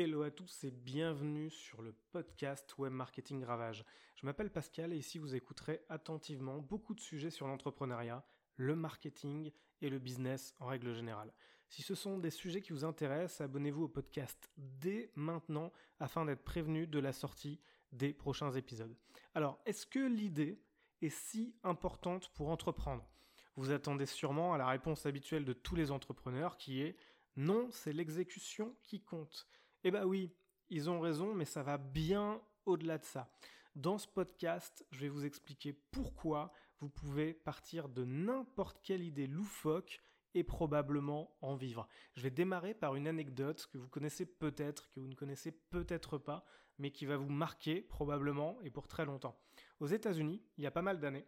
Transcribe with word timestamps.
Hello 0.00 0.22
à 0.22 0.30
tous 0.30 0.62
et 0.62 0.70
bienvenue 0.70 1.50
sur 1.50 1.82
le 1.82 1.92
podcast 2.12 2.78
Web 2.78 2.92
Marketing 2.92 3.42
Ravage. 3.42 3.84
Je 4.14 4.26
m'appelle 4.26 4.48
Pascal 4.48 4.92
et 4.92 4.96
ici 4.96 5.18
vous 5.18 5.34
écouterez 5.34 5.80
attentivement 5.88 6.58
beaucoup 6.58 6.94
de 6.94 7.00
sujets 7.00 7.30
sur 7.30 7.48
l'entrepreneuriat, 7.48 8.24
le 8.54 8.76
marketing 8.76 9.50
et 9.80 9.90
le 9.90 9.98
business 9.98 10.54
en 10.60 10.66
règle 10.66 10.94
générale. 10.94 11.32
Si 11.68 11.82
ce 11.82 11.96
sont 11.96 12.16
des 12.16 12.30
sujets 12.30 12.60
qui 12.60 12.72
vous 12.72 12.84
intéressent, 12.84 13.40
abonnez-vous 13.40 13.82
au 13.82 13.88
podcast 13.88 14.48
dès 14.56 15.10
maintenant 15.16 15.72
afin 15.98 16.24
d'être 16.24 16.44
prévenu 16.44 16.86
de 16.86 17.00
la 17.00 17.12
sortie 17.12 17.58
des 17.90 18.12
prochains 18.12 18.52
épisodes. 18.52 18.96
Alors, 19.34 19.60
est-ce 19.66 19.84
que 19.84 19.98
l'idée 19.98 20.62
est 21.02 21.08
si 21.08 21.56
importante 21.64 22.28
pour 22.34 22.50
entreprendre? 22.50 23.10
Vous 23.56 23.72
attendez 23.72 24.06
sûrement 24.06 24.54
à 24.54 24.58
la 24.58 24.68
réponse 24.68 25.06
habituelle 25.06 25.44
de 25.44 25.54
tous 25.54 25.74
les 25.74 25.90
entrepreneurs 25.90 26.56
qui 26.56 26.82
est 26.82 26.96
non, 27.34 27.68
c'est 27.72 27.92
l'exécution 27.92 28.76
qui 28.84 29.02
compte. 29.02 29.48
Eh 29.84 29.92
ben 29.92 30.04
oui, 30.04 30.34
ils 30.70 30.90
ont 30.90 31.00
raison, 31.00 31.34
mais 31.34 31.44
ça 31.44 31.62
va 31.62 31.78
bien 31.78 32.42
au-delà 32.66 32.98
de 32.98 33.04
ça. 33.04 33.30
Dans 33.76 33.96
ce 33.96 34.08
podcast, 34.08 34.84
je 34.90 35.00
vais 35.00 35.08
vous 35.08 35.24
expliquer 35.24 35.72
pourquoi 35.72 36.52
vous 36.80 36.88
pouvez 36.88 37.32
partir 37.32 37.88
de 37.88 38.04
n'importe 38.04 38.80
quelle 38.82 39.04
idée 39.04 39.28
loufoque 39.28 40.00
et 40.34 40.42
probablement 40.42 41.36
en 41.40 41.54
vivre. 41.54 41.86
Je 42.16 42.22
vais 42.22 42.30
démarrer 42.30 42.74
par 42.74 42.96
une 42.96 43.06
anecdote 43.06 43.68
que 43.72 43.78
vous 43.78 43.88
connaissez 43.88 44.26
peut-être, 44.26 44.90
que 44.90 44.98
vous 44.98 45.06
ne 45.06 45.14
connaissez 45.14 45.52
peut-être 45.52 46.18
pas, 46.18 46.44
mais 46.78 46.90
qui 46.90 47.06
va 47.06 47.16
vous 47.16 47.30
marquer 47.30 47.80
probablement 47.80 48.60
et 48.62 48.70
pour 48.70 48.88
très 48.88 49.04
longtemps. 49.04 49.40
Aux 49.78 49.86
États-Unis, 49.86 50.42
il 50.56 50.64
y 50.64 50.66
a 50.66 50.72
pas 50.72 50.82
mal 50.82 50.98
d'années, 50.98 51.26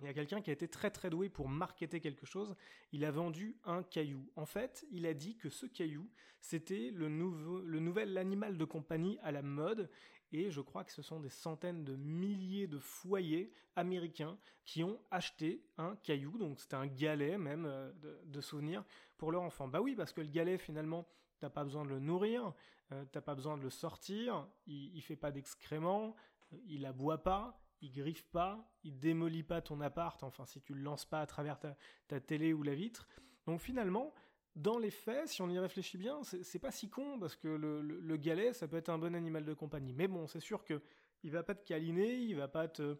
il 0.00 0.06
y 0.06 0.08
a 0.08 0.14
quelqu'un 0.14 0.42
qui 0.42 0.50
a 0.50 0.52
été 0.52 0.68
très 0.68 0.90
très 0.90 1.08
doué 1.08 1.28
pour 1.28 1.48
marketer 1.48 2.00
quelque 2.00 2.26
chose. 2.26 2.54
Il 2.92 3.04
a 3.04 3.10
vendu 3.10 3.56
un 3.64 3.82
caillou. 3.82 4.30
En 4.36 4.44
fait, 4.44 4.86
il 4.90 5.06
a 5.06 5.14
dit 5.14 5.36
que 5.36 5.48
ce 5.48 5.66
caillou, 5.66 6.10
c'était 6.40 6.90
le, 6.90 7.08
nouveau, 7.08 7.62
nouvel 7.62 8.18
animal 8.18 8.58
de 8.58 8.64
compagnie 8.64 9.18
à 9.22 9.32
la 9.32 9.42
mode. 9.42 9.90
Et 10.32 10.50
je 10.50 10.60
crois 10.60 10.84
que 10.84 10.92
ce 10.92 11.02
sont 11.02 11.20
des 11.20 11.30
centaines 11.30 11.84
de 11.84 11.96
milliers 11.96 12.66
de 12.66 12.78
foyers 12.78 13.52
américains 13.74 14.36
qui 14.64 14.84
ont 14.84 15.00
acheté 15.10 15.64
un 15.78 15.96
caillou. 15.96 16.36
Donc 16.36 16.60
c'était 16.60 16.74
un 16.74 16.88
galet 16.88 17.38
même 17.38 17.64
euh, 17.64 17.90
de, 18.24 18.40
souvenirs 18.40 18.84
pour 19.16 19.32
leur 19.32 19.42
enfant. 19.42 19.66
Bah 19.66 19.80
oui, 19.80 19.94
parce 19.94 20.12
que 20.12 20.20
le 20.20 20.28
galet 20.28 20.58
finalement, 20.58 21.08
t'as 21.38 21.48
pas 21.48 21.64
besoin 21.64 21.84
de 21.84 21.90
le 21.90 22.00
nourrir, 22.00 22.52
euh, 22.92 23.04
t'as 23.12 23.22
pas 23.22 23.34
besoin 23.34 23.56
de 23.56 23.62
le 23.62 23.70
sortir, 23.70 24.46
il, 24.66 24.94
il 24.94 25.00
fait 25.00 25.16
pas 25.16 25.30
d'excréments, 25.30 26.14
il 26.66 26.84
aboie 26.84 27.22
pas 27.22 27.58
il 27.80 27.90
griffe 27.90 28.24
pas, 28.24 28.70
il 28.84 28.98
démolit 28.98 29.42
pas 29.42 29.60
ton 29.60 29.80
appart, 29.80 30.22
enfin 30.22 30.44
si 30.46 30.60
tu 30.60 30.74
le 30.74 30.80
lances 30.80 31.04
pas 31.04 31.20
à 31.20 31.26
travers 31.26 31.58
ta, 31.58 32.20
télé 32.20 32.52
ou 32.52 32.62
la 32.62 32.74
vitre. 32.74 33.08
Donc 33.46 33.60
finalement, 33.60 34.14
dans 34.54 34.78
les 34.78 34.90
faits, 34.90 35.28
si 35.28 35.42
on 35.42 35.50
y 35.50 35.58
réfléchit 35.58 35.98
bien, 35.98 36.22
c'est 36.22 36.58
pas 36.58 36.70
si 36.70 36.88
con 36.88 37.18
parce 37.18 37.36
que 37.36 37.48
le, 37.48 38.16
galet, 38.16 38.52
ça 38.52 38.66
peut 38.66 38.76
être 38.76 38.88
un 38.88 38.98
bon 38.98 39.14
animal 39.14 39.44
de 39.44 39.54
compagnie. 39.54 39.92
Mais 39.92 40.08
bon, 40.08 40.26
c'est 40.26 40.40
sûr 40.40 40.64
que 40.64 40.80
il 41.22 41.30
va 41.30 41.42
pas 41.42 41.54
te 41.54 41.66
câliner, 41.66 42.16
il 42.16 42.36
va 42.36 42.48
pas 42.48 42.68
te, 42.68 42.96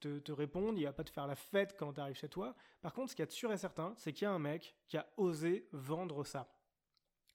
te, 0.00 0.18
te 0.18 0.32
répondre, 0.32 0.78
il 0.78 0.84
va 0.84 0.92
pas 0.92 1.04
te 1.04 1.10
faire 1.10 1.26
la 1.26 1.36
fête 1.36 1.76
quand 1.78 1.94
tu 1.94 2.00
arrives 2.00 2.16
chez 2.16 2.28
toi. 2.28 2.54
Par 2.82 2.92
contre, 2.92 3.10
ce 3.10 3.16
qu'il 3.16 3.22
y 3.22 3.24
a 3.24 3.26
de 3.26 3.32
sûr 3.32 3.52
et 3.52 3.56
certain, 3.56 3.94
c'est 3.96 4.12
qu'il 4.12 4.24
y 4.24 4.28
a 4.28 4.32
un 4.32 4.38
mec 4.38 4.76
qui 4.86 4.96
a 4.96 5.06
osé 5.16 5.68
vendre 5.72 6.24
ça. 6.24 6.48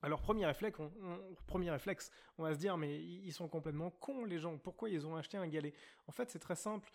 Alors 0.06 0.22
premier 0.22 0.46
réflexe, 0.46 0.80
on, 2.38 2.44
va 2.44 2.54
se 2.54 2.60
dire 2.60 2.78
mais 2.78 3.04
ils 3.04 3.34
sont 3.34 3.48
complètement 3.48 3.90
cons 3.90 4.24
les 4.24 4.38
gens. 4.38 4.56
Pourquoi 4.60 4.88
ils 4.88 5.08
ont 5.08 5.16
acheté 5.16 5.36
un 5.36 5.48
galet? 5.48 5.74
En 6.06 6.12
fait, 6.12 6.30
c'est 6.30 6.38
très 6.38 6.56
simple. 6.56 6.92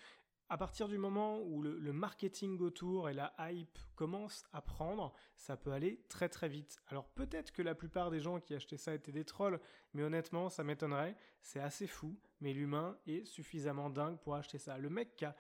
À 0.49 0.57
partir 0.57 0.87
du 0.87 0.97
moment 0.97 1.41
où 1.41 1.61
le, 1.61 1.93
marketing 1.93 2.61
autour 2.61 3.09
et 3.09 3.13
la 3.13 3.35
hype 3.41 3.81
commencent 3.97 4.45
à 4.53 4.63
prendre, 4.63 5.13
ça 5.37 5.57
peut 5.57 5.73
aller 5.73 6.05
très 6.09 6.29
très 6.29 6.49
vite. 6.49 6.79
Alors 6.87 7.09
peut-être 7.09 7.51
que 7.51 7.63
la 7.63 7.75
plupart 7.75 8.13
des 8.13 8.21
gens 8.21 8.39
qui 8.39 8.55
achetaient 8.55 8.77
ça 8.77 8.95
étaient 8.95 9.11
des 9.11 9.25
trolls, 9.25 9.59
mais 9.93 10.05
honnêtement, 10.05 10.49
ça 10.49 10.63
m'étonnerait. 10.63 11.17
C'est 11.43 11.61
assez 11.61 11.89
fou, 11.89 12.17
mais 12.41 12.53
l'humain 12.53 12.97
est 13.09 13.25
suffisamment 13.25 13.91
dingue 13.91 14.21
pour 14.21 14.37
acheter 14.37 14.59
ça. 14.59 14.79
Le 14.79 14.89
mec 14.89 15.17
qui 15.17 15.25
a 15.25 15.35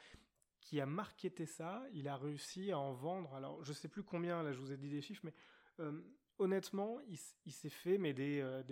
qui 0.60 0.80
a 0.80 0.86
marketé 0.86 1.46
ça, 1.46 1.84
il 1.92 2.08
a 2.08 2.16
réussi 2.16 2.72
à 2.72 2.80
en 2.80 2.94
vendre. 2.94 3.32
Alors 3.34 3.62
je 3.62 3.72
sais 3.72 3.88
plus 3.88 4.02
combien, 4.02 4.42
là 4.42 4.52
je 4.52 4.58
vous 4.58 4.72
ai 4.72 4.76
dit 4.76 4.90
des 4.90 5.02
chiffres, 5.02 5.22
mais 5.24 5.34
euh, 5.78 6.02
honnêtement, 6.40 6.98
il, 7.06 7.52
s'est 7.52 7.68
fait 7.68 7.98
mais 7.98 8.12
des, 8.12 8.40
euh, 8.40 8.62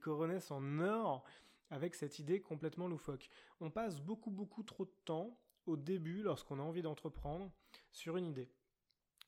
coronesses 0.00 0.50
en 0.50 0.78
or 0.78 1.24
avec 1.70 1.94
cette 1.94 2.18
idée 2.18 2.40
complètement 2.40 2.86
loufoque. 2.86 3.28
On 3.60 3.70
passe 3.70 4.00
beaucoup 4.00 4.30
beaucoup 4.30 4.62
trop 4.62 4.84
de 4.84 4.94
temps 5.04 5.36
au 5.66 5.76
début, 5.76 6.22
lorsqu'on 6.22 6.60
a 6.60 6.62
envie 6.62 6.82
d'entreprendre, 6.82 7.50
sur 7.90 8.16
une 8.16 8.26
idée. 8.26 8.48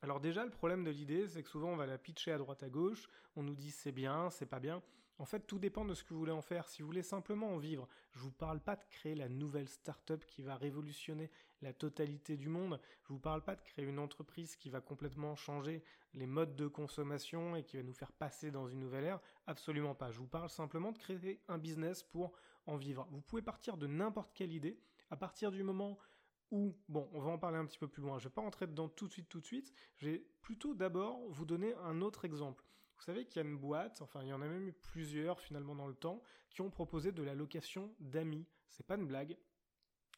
Alors 0.03 0.21
déjà, 0.21 0.45
le 0.45 0.51
problème 0.51 0.85
de 0.85 0.91
l'idée, 0.91 1.27
c'est 1.27 1.43
que 1.43 1.49
souvent 1.49 1.71
on 1.71 1.77
va 1.77 1.87
la 1.87 1.99
pitcher 1.99 2.31
à 2.31 2.39
droite 2.39 2.63
à 2.63 2.69
gauche, 2.69 3.09
on 3.35 3.43
nous 3.43 3.57
dit 3.57 3.73
c'est 3.73 3.91
bien, 3.91 4.31
c'est 4.31 4.47
pas 4.47 4.61
bien. 4.61 4.81
En 5.19 5.25
fait, 5.25 5.41
tout 5.41 5.59
dépend 5.59 5.85
de 5.85 5.95
ce 5.95 6.05
que 6.05 6.15
vous 6.15 6.21
voulez 6.21 6.33
en 6.33 6.43
faire. 6.43 6.69
Si 6.69 6.81
vous 6.81 6.87
voulez 6.87 7.03
simplement 7.03 7.49
en 7.49 7.59
vivre, 7.59 7.89
je 8.13 8.21
vous 8.21 8.31
parle 8.31 8.61
pas 8.61 8.77
de 8.77 8.85
créer 8.85 9.17
la 9.17 9.29
nouvelle 9.29 9.69
start-up 9.69 10.25
qui 10.27 10.43
va 10.43 10.55
révolutionner 10.55 11.31
la 11.61 11.73
totalité 11.73 12.37
du 12.37 12.49
monde. 12.49 12.81
Je 13.03 13.09
vous 13.09 13.19
parle 13.19 13.43
pas 13.43 13.57
de 13.57 13.63
créer 13.63 13.85
une 13.85 13.99
entreprise 13.99 14.55
qui 14.55 14.71
va 14.71 14.81
complètement 14.81 15.35
changer 15.35 15.83
les 16.15 16.27
modes 16.27 16.55
de 16.55 16.69
consommation 16.69 17.57
et 17.57 17.65
qui 17.65 17.77
va 17.77 17.83
nous 17.83 17.93
faire 17.93 18.13
passer 18.13 18.53
dans 18.53 18.69
une 18.69 18.79
nouvelle 18.79 19.05
ère. 19.05 19.21
Absolument 19.49 19.97
pas. 19.97 20.13
Je 20.13 20.19
vous 20.19 20.29
parle 20.29 20.51
simplement 20.51 20.93
de 20.93 20.99
créer 20.99 21.41
un 21.49 21.59
business 21.59 22.05
pour 22.05 22.33
en 22.67 22.77
vivre. 22.77 23.09
Vous 23.11 23.21
pouvez 23.21 23.43
partir 23.43 23.77
de 23.77 23.89
n'importe 23.89 24.33
quelle 24.35 24.53
idée. 24.53 24.79
À 25.11 25.17
partir 25.17 25.51
du 25.51 25.65
moment 25.65 25.99
ou, 26.51 26.77
bon, 26.89 27.09
on 27.13 27.21
va 27.21 27.31
en 27.31 27.39
parler 27.39 27.59
un 27.59 27.67
petit 27.67 27.79
peu 27.79 27.89
plus 27.89 28.03
loin. 28.03 28.19
Je 28.19 28.29
vais 28.29 28.35
pas 28.35 28.41
rentrer 28.41 28.67
dedans 28.67 28.89
tout 28.89 29.07
de 29.07 29.13
suite, 29.13 29.29
tout 29.29 29.41
de 29.41 29.45
suite. 29.45 29.75
Je 29.97 30.09
vais 30.09 30.25
plutôt 30.41 30.75
d'abord 30.75 31.21
vous 31.29 31.45
donner 31.45 31.75
un 31.75 32.01
autre 32.01 32.25
exemple. 32.25 32.65
Vous 32.99 33.05
savez 33.05 33.25
qu'il 33.25 33.37
y 33.43 33.47
a 33.47 33.49
une 33.49 33.57
boîte, 33.57 34.03
enfin 34.03 34.23
il 34.23 34.29
y 34.29 34.33
en 34.33 34.43
a 34.43 34.49
même 34.49 34.69
eu 34.69 34.73
plusieurs 34.73 35.41
finalement 35.41 35.75
dans 35.75 35.87
le 35.87 35.95
temps, 35.95 36.23
qui 36.51 36.61
ont 36.63 36.71
proposé 36.71 37.13
de 37.13 37.23
la 37.23 37.35
location 37.35 37.95
d'amis. 38.01 38.47
C'est 38.69 38.87
pas 38.87 38.97
une 38.97 39.07
blague. 39.07 39.37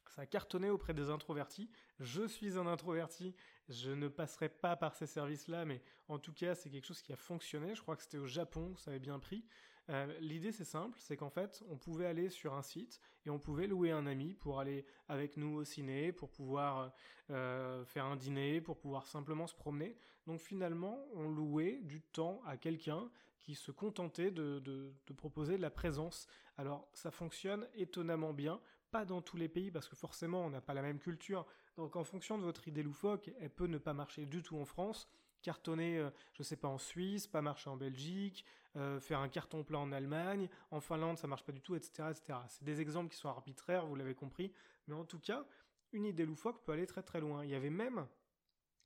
Ça 0.09 0.23
a 0.23 0.27
cartonné 0.27 0.71
auprès 0.71 0.93
des 0.93 1.09
introvertis. 1.09 1.71
Je 2.01 2.27
suis 2.27 2.59
un 2.59 2.67
introverti, 2.67 3.37
je 3.69 3.93
ne 3.93 4.09
passerai 4.09 4.49
pas 4.49 4.75
par 4.75 4.97
ces 4.97 5.07
services-là, 5.07 5.65
mais 5.65 5.83
en 6.09 6.19
tout 6.19 6.33
cas, 6.33 6.57
c'est 6.57 6.71
quelque 6.71 6.87
chose 6.87 7.03
qui 7.03 7.13
a 7.13 7.17
fonctionné. 7.17 7.77
Je 7.77 7.83
crois 7.83 7.95
que 7.95 8.03
c'était 8.03 8.19
au 8.19 8.27
Japon, 8.27 8.75
ça 8.77 8.91
avait 8.91 8.99
bien 8.99 9.21
pris. 9.21 9.45
Euh, 9.91 10.07
L'idée, 10.21 10.53
c'est 10.53 10.65
simple, 10.65 10.99
c'est 11.01 11.17
qu'en 11.17 11.31
fait, 11.31 11.63
on 11.69 11.77
pouvait 11.77 12.07
aller 12.07 12.31
sur 12.31 12.55
un 12.55 12.63
site 12.63 13.01
et 13.27 13.31
on 13.31 13.39
pouvait 13.39 13.67
louer 13.67 13.91
un 13.91 14.07
ami 14.07 14.35
pour 14.35 14.61
aller 14.61 14.85
avec 15.09 15.37
nous 15.37 15.57
au 15.57 15.65
ciné, 15.65 16.13
pour 16.13 16.31
pouvoir 16.31 16.93
euh, 17.31 17.85
faire 17.85 18.05
un 18.05 18.17
dîner, 18.17 18.61
pour 18.61 18.79
pouvoir 18.79 19.07
simplement 19.07 19.47
se 19.47 19.55
promener. 19.55 19.97
Donc 20.27 20.41
finalement, 20.41 21.05
on 21.15 21.29
louait 21.29 21.81
du 21.83 22.01
temps 22.01 22.41
à 22.47 22.57
quelqu'un 22.57 23.11
qui 23.41 23.55
se 23.55 23.73
contentait 23.73 24.31
de, 24.31 24.93
proposer 25.17 25.57
de 25.57 25.63
la 25.63 25.71
présence. 25.71 26.29
Alors, 26.57 26.89
ça 26.93 27.11
fonctionne 27.11 27.67
étonnamment 27.75 28.33
bien 28.33 28.61
pas 28.91 29.05
dans 29.05 29.23
tous 29.23 29.37
les 29.37 29.49
pays 29.49 29.71
parce 29.71 29.89
que 29.89 29.95
forcément 29.95 30.45
on 30.45 30.51
n'a 30.51 30.61
pas 30.61 30.75
la 30.75 30.83
même 30.83 30.99
culture. 30.99 31.47
Donc 31.77 31.95
en 31.95 32.03
fonction 32.03 32.39
de 32.39 32.43
votre 32.43 32.67
idée 32.67 32.83
loufoque, 32.83 33.31
elle 33.41 33.51
peut 33.51 33.67
ne 33.67 33.79
pas 33.79 33.95
marcher 33.95 34.27
du 34.27 34.43
tout 34.43 34.57
en 34.57 34.65
France, 34.65 35.09
cartonner, 35.43 35.99
euh, 35.99 36.11
je 36.33 36.43
sais 36.43 36.57
pas, 36.57 36.69
en 36.69 36.79
Suisse, 36.79 37.27
pas 37.27 37.41
marcher 37.41 37.71
en 37.71 37.77
Belgique, 37.77 38.45
euh, 38.77 39.01
faire 39.01 39.21
un 39.21 39.29
carton 39.29 39.65
plein 39.65 39.79
en 39.79 39.93
Allemagne, 39.93 40.49
en 40.71 40.81
Finlande 40.81 41.19
ça 41.19 41.27
marche 41.27 41.45
pas 41.45 41.53
du 41.53 41.61
tout, 41.61 41.75
etc., 41.75 42.09
etc. 42.11 42.39
C'est 42.49 42.65
des 42.65 42.81
exemples 42.81 43.11
qui 43.11 43.17
sont 43.17 43.29
arbitraires, 43.29 43.87
vous 43.87 43.97
l'avez 43.97 44.15
compris, 44.15 44.53
mais 44.87 44.95
en 44.95 45.05
tout 45.05 45.19
cas, 45.19 45.45
une 45.93 46.07
idée 46.07 46.25
loufoque 46.25 46.63
peut 46.65 46.73
aller 46.73 46.87
très 46.87 47.03
très 47.03 47.21
loin. 47.21 47.45
Il 47.45 47.51
y 47.51 47.55
avait 47.55 47.71
même 47.71 48.07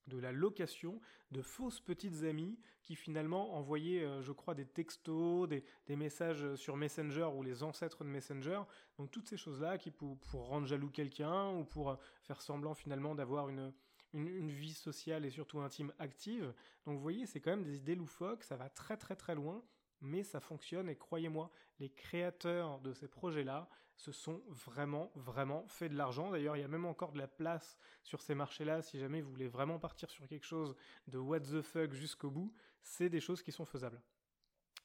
de 0.06 0.18
la 0.18 0.32
location 0.32 1.00
de 1.30 1.42
fausses 1.42 1.80
petites 1.80 2.24
amies 2.24 2.58
qui 2.82 2.94
finalement 2.94 3.54
envoyaient, 3.54 4.04
euh, 4.04 4.22
je 4.22 4.32
crois, 4.32 4.54
des 4.54 4.66
textos, 4.66 5.48
des, 5.48 5.64
messages 5.96 6.54
sur 6.56 6.76
Messenger 6.76 7.30
ou 7.34 7.42
les 7.42 7.62
ancêtres 7.62 8.04
de 8.04 8.08
Messenger. 8.08 8.60
Donc 8.98 9.10
toutes 9.10 9.28
ces 9.28 9.36
choses-là 9.36 9.78
qui 9.78 9.90
pour, 9.90 10.18
pour 10.18 10.48
rendre 10.48 10.66
jaloux 10.66 10.90
quelqu'un 10.90 11.50
ou 11.52 11.64
pour 11.64 11.90
euh, 11.90 11.96
faire 12.22 12.42
semblant 12.42 12.74
finalement 12.74 13.14
d'avoir 13.14 13.48
une, 13.48 13.72
une, 14.14 14.50
vie 14.50 14.72
sociale 14.72 15.24
et 15.24 15.30
surtout 15.30 15.60
intime 15.60 15.92
active. 15.98 16.54
Donc 16.86 16.96
vous 16.96 17.02
voyez, 17.02 17.26
c'est 17.26 17.40
quand 17.40 17.50
même 17.50 17.64
des 17.64 17.76
idées 17.76 17.94
loufoques, 17.94 18.44
ça 18.44 18.56
va 18.56 18.68
très 18.68 18.96
très 18.96 19.16
très 19.16 19.34
loin 19.34 19.62
mais 20.04 20.22
ça 20.22 20.40
fonctionne 20.40 20.88
et 20.88 20.96
croyez-moi, 20.96 21.50
les 21.80 21.90
créateurs 21.90 22.80
de 22.80 22.92
ces 22.92 23.08
projets-là 23.08 23.68
se 23.96 24.12
sont 24.12 24.42
vraiment, 24.48 25.10
vraiment 25.14 25.66
fait 25.68 25.88
de 25.88 25.96
l'argent. 25.96 26.30
D'ailleurs, 26.30 26.56
il 26.56 26.60
y 26.60 26.64
a 26.64 26.68
même 26.68 26.84
encore 26.84 27.12
de 27.12 27.18
la 27.18 27.28
place 27.28 27.78
sur 28.02 28.20
ces 28.20 28.34
marchés-là 28.34 28.82
si 28.82 28.98
jamais 28.98 29.22
vous 29.22 29.30
voulez 29.30 29.48
vraiment 29.48 29.78
partir 29.78 30.10
sur 30.10 30.26
quelque 30.26 30.44
chose 30.44 30.76
de 31.06 31.18
what 31.18 31.40
the 31.40 31.62
fuck 31.62 31.92
jusqu'au 31.92 32.30
bout, 32.30 32.52
c'est 32.82 33.08
des 33.08 33.20
choses 33.20 33.42
qui 33.42 33.52
sont 33.52 33.64
faisables. 33.64 34.00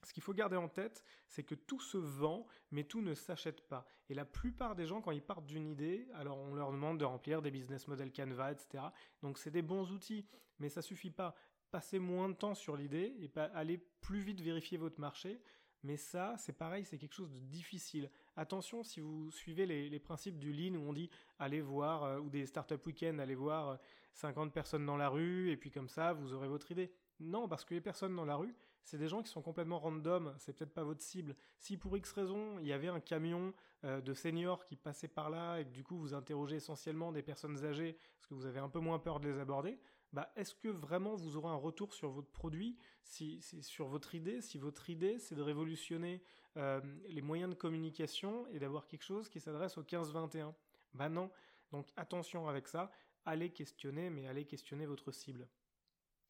Ce 0.04 0.14
qu'il 0.14 0.24
faut 0.24 0.34
garder 0.34 0.56
en 0.56 0.70
tête, 0.70 1.04
c'est 1.28 1.44
que 1.44 1.56
tout 1.56 1.80
se 1.82 1.98
vend, 1.98 2.48
mais 2.72 2.84
tout 2.84 3.02
ne 3.02 3.14
s'achète 3.14 3.68
pas. 3.68 3.86
Et 4.10 4.14
la 4.14 4.26
plupart 4.26 4.76
des 4.76 4.86
gens, 4.86 5.02
quand 5.02 5.12
ils 5.12 5.22
partent 5.22 5.46
d'une 5.46 5.68
idée, 5.68 6.08
alors 6.14 6.38
on 6.38 6.56
leur 6.56 6.72
demande 6.72 7.00
de 7.00 7.06
remplir 7.06 7.42
des 7.42 7.52
business 7.52 7.88
model 7.88 8.12
Canva, 8.12 8.52
etc. 8.52 8.86
Donc 9.22 9.38
c'est 9.38 9.52
des 9.52 9.62
bons 9.62 9.92
outils, 9.92 10.26
mais 10.60 10.70
ça 10.70 10.82
suffit 10.82 11.12
pas 11.12 11.36
passer 11.72 12.00
moins 12.00 12.30
de 12.30 12.34
temps 12.34 12.56
sur 12.56 12.76
l'idée 12.76 13.16
et 13.20 13.28
pas 13.28 13.46
aller 13.46 13.78
plus 14.02 14.20
vite 14.20 14.42
vérifier 14.42 14.78
votre 14.78 15.00
marché. 15.00 15.42
Mais 15.84 15.96
ça, 15.96 16.36
c'est 16.38 16.54
pareil, 16.54 16.84
c'est 16.84 16.98
quelque 16.98 17.14
chose 17.14 17.32
de 17.32 17.40
difficile. 17.40 18.10
Attention, 18.36 18.84
si 18.84 19.00
vous 19.00 19.32
suivez 19.32 19.66
les, 19.66 20.00
principes 20.00 20.38
du 20.38 20.52
lean 20.52 20.76
où 20.76 20.90
on 20.90 20.94
dit 20.94 21.10
allez 21.38 21.62
voir, 21.62 22.04
euh, 22.04 22.20
ou 22.20 22.30
des 22.30 22.46
startup 22.46 22.86
week-end, 22.86 23.18
allez 23.20 23.36
voir 23.36 23.80
50 24.14 24.50
euh, 24.50 24.52
personnes 24.52 24.86
dans 24.86 24.98
la 24.98 25.08
rue, 25.08 25.52
et 25.52 25.58
puis 25.58 25.72
comme 25.72 25.88
ça, 25.88 26.12
vous 26.12 26.34
aurez 26.34 26.50
votre 26.50 26.70
idée. 26.72 26.92
Non, 27.22 27.48
parce 27.48 27.64
que 27.64 27.74
les 27.74 27.82
personnes 27.82 28.16
dans 28.16 28.26
la 28.26 28.36
rue, 28.36 28.56
c'est 28.84 28.98
des 28.98 29.08
gens 29.08 29.22
qui 29.22 29.30
sont 29.30 29.42
complètement 29.42 29.80
random, 29.80 30.34
c'est 30.38 30.54
peut-être 30.54 30.74
pas 30.74 30.84
votre 30.84 31.02
cible. 31.02 31.36
Si 31.60 31.78
pour 31.78 31.96
X 31.98 32.12
raison, 32.12 32.60
il 32.60 32.66
y 32.66 32.74
avait 32.74 32.88
un 32.88 33.00
camion 33.00 33.54
euh, 33.86 34.02
de 34.02 34.14
seniors 34.14 34.66
qui 34.66 34.76
passait 34.76 35.08
par 35.08 35.30
là 35.30 35.60
et 35.60 35.66
que 35.66 35.72
du 35.72 35.84
coup 35.84 35.98
vous 35.98 36.14
interrogez 36.14 36.58
essentiellement 36.58 37.12
des 37.12 37.22
personnes 37.22 37.64
âgées 37.66 37.98
parce 38.16 38.28
que 38.28 38.34
vous 38.34 38.46
avez 38.46 38.60
un 38.60 38.70
peu 38.70 38.80
moins 38.80 39.00
peur 39.00 39.20
de 39.20 39.30
les 39.30 39.40
aborder, 39.40 39.80
bah, 40.12 40.32
est-ce 40.36 40.56
que 40.56 40.70
vraiment 40.70 41.16
vous 41.16 41.38
aurez 41.38 41.50
un 41.50 41.56
retour 41.56 41.94
sur 41.94 42.10
votre 42.10 42.32
produit, 42.32 42.78
si, 43.04 43.42
sur 43.62 43.88
votre 43.88 44.16
idée, 44.16 44.42
si 44.42 44.58
votre 44.58 44.90
idée 44.90 45.20
c'est 45.20 45.36
de 45.36 45.42
révolutionner 45.42 46.24
euh, 46.58 46.82
les 47.08 47.22
moyens 47.22 47.50
de 47.50 47.56
communication 47.56 48.48
et 48.48 48.60
d'avoir 48.60 48.88
quelque 48.88 49.04
chose 49.04 49.30
qui 49.30 49.40
s'adresse 49.40 49.78
au 49.78 49.84
15-21 49.84 50.54
Bah 50.94 51.10
non, 51.10 51.30
donc 51.72 51.88
attention 51.96 52.48
avec 52.48 52.68
ça, 52.68 52.92
allez 53.26 53.52
questionner, 53.52 54.10
mais 54.10 54.28
allez 54.28 54.46
questionner 54.46 54.86
votre 54.86 55.12
cible. 55.12 55.48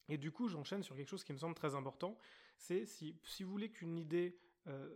Et 0.08 0.18
du 0.18 0.30
coup, 0.32 0.48
j'enchaîne 0.48 0.82
sur 0.82 0.96
quelque 0.96 1.08
chose 1.08 1.24
qui 1.24 1.32
me 1.32 1.38
semble 1.38 1.54
très 1.54 1.74
important, 1.74 2.18
c'est 2.56 2.84
si, 2.84 3.14
vous 3.40 3.50
voulez 3.50 3.70
qu'une 3.70 3.96
idée 3.96 4.36
euh, 4.66 4.88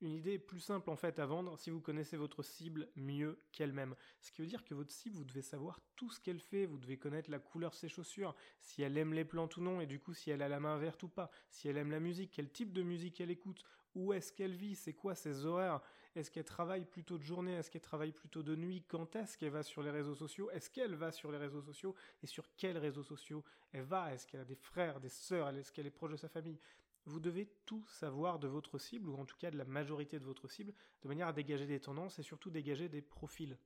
une 0.00 0.12
idée 0.12 0.38
plus 0.38 0.60
simple 0.60 0.90
en 0.90 0.96
fait 0.96 1.18
à 1.18 1.26
vendre 1.26 1.58
si 1.58 1.70
vous 1.70 1.80
connaissez 1.80 2.16
votre 2.16 2.42
cible 2.42 2.88
mieux 2.96 3.40
qu'elle-même. 3.52 3.94
Ce 4.20 4.30
qui 4.30 4.40
veut 4.40 4.46
dire 4.46 4.64
que 4.64 4.74
votre 4.74 4.92
cible, 4.92 5.16
vous 5.16 5.24
devez 5.24 5.42
savoir 5.42 5.80
tout 5.96 6.10
ce 6.10 6.20
qu'elle 6.20 6.40
fait, 6.40 6.66
vous 6.66 6.78
devez 6.78 6.98
connaître 6.98 7.30
la 7.30 7.38
couleur 7.38 7.72
de 7.72 7.76
ses 7.76 7.88
chaussures, 7.88 8.34
si 8.60 8.82
elle 8.82 8.96
aime 8.96 9.12
les 9.12 9.24
plantes 9.24 9.56
ou 9.56 9.60
non, 9.60 9.80
et 9.80 9.86
du 9.86 9.98
coup 9.98 10.14
si 10.14 10.30
elle 10.30 10.42
a 10.42 10.48
la 10.48 10.60
main 10.60 10.78
verte 10.78 11.02
ou 11.02 11.08
pas, 11.08 11.30
si 11.50 11.68
elle 11.68 11.76
aime 11.76 11.90
la 11.90 12.00
musique, 12.00 12.30
quel 12.32 12.50
type 12.50 12.72
de 12.72 12.82
musique 12.82 13.20
elle 13.20 13.30
écoute, 13.30 13.64
où 13.94 14.12
est-ce 14.12 14.32
qu'elle 14.32 14.54
vit, 14.54 14.76
c'est 14.76 14.94
quoi 14.94 15.14
ses 15.14 15.46
horaires, 15.46 15.80
est-ce 16.18 16.30
qu'elle 16.30 16.44
travaille 16.44 16.84
plutôt 16.84 17.18
de 17.18 17.22
journée, 17.22 17.54
est-ce 17.54 17.70
qu'elle 17.70 17.80
travaille 17.80 18.12
plutôt 18.12 18.42
de 18.42 18.56
nuit, 18.56 18.82
quand 18.88 19.16
est-ce 19.16 19.38
qu'elle 19.38 19.52
va 19.52 19.62
sur 19.62 19.82
les 19.82 19.90
réseaux 19.90 20.14
sociaux, 20.14 20.50
est-ce 20.50 20.68
qu'elle 20.70 20.94
va 20.94 21.12
sur 21.12 21.30
les 21.30 21.38
réseaux 21.38 21.62
sociaux 21.62 21.94
et 22.22 22.26
sur 22.26 22.44
quels 22.56 22.78
réseaux 22.78 23.02
sociaux 23.02 23.44
elle 23.72 23.84
va, 23.84 24.12
est-ce 24.12 24.26
qu'elle 24.26 24.40
a 24.40 24.44
des 24.44 24.56
frères, 24.56 25.00
des 25.00 25.08
sœurs, 25.08 25.48
est-ce 25.50 25.72
qu'elle 25.72 25.86
est 25.86 25.90
proche 25.90 26.12
de 26.12 26.16
sa 26.16 26.28
famille? 26.28 26.58
Vous 27.04 27.20
devez 27.20 27.46
tout 27.64 27.86
savoir 27.88 28.38
de 28.38 28.48
votre 28.48 28.78
cible, 28.78 29.08
ou 29.08 29.16
en 29.16 29.24
tout 29.24 29.36
cas 29.36 29.50
de 29.50 29.56
la 29.56 29.64
majorité 29.64 30.18
de 30.18 30.24
votre 30.24 30.50
cible, 30.50 30.74
de 31.02 31.08
manière 31.08 31.28
à 31.28 31.32
dégager 31.32 31.66
des 31.66 31.80
tendances 31.80 32.18
et 32.18 32.22
surtout 32.22 32.50
dégager 32.50 32.88
des 32.88 33.00
profils. 33.00 33.56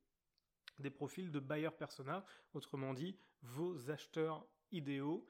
Des 0.79 0.91
profils 0.91 1.31
de 1.31 1.41
buyer 1.41 1.71
persona, 1.77 2.25
autrement 2.55 2.95
dit, 2.95 3.17
vos 3.43 3.91
acheteurs 3.91 4.47
idéaux, 4.71 5.27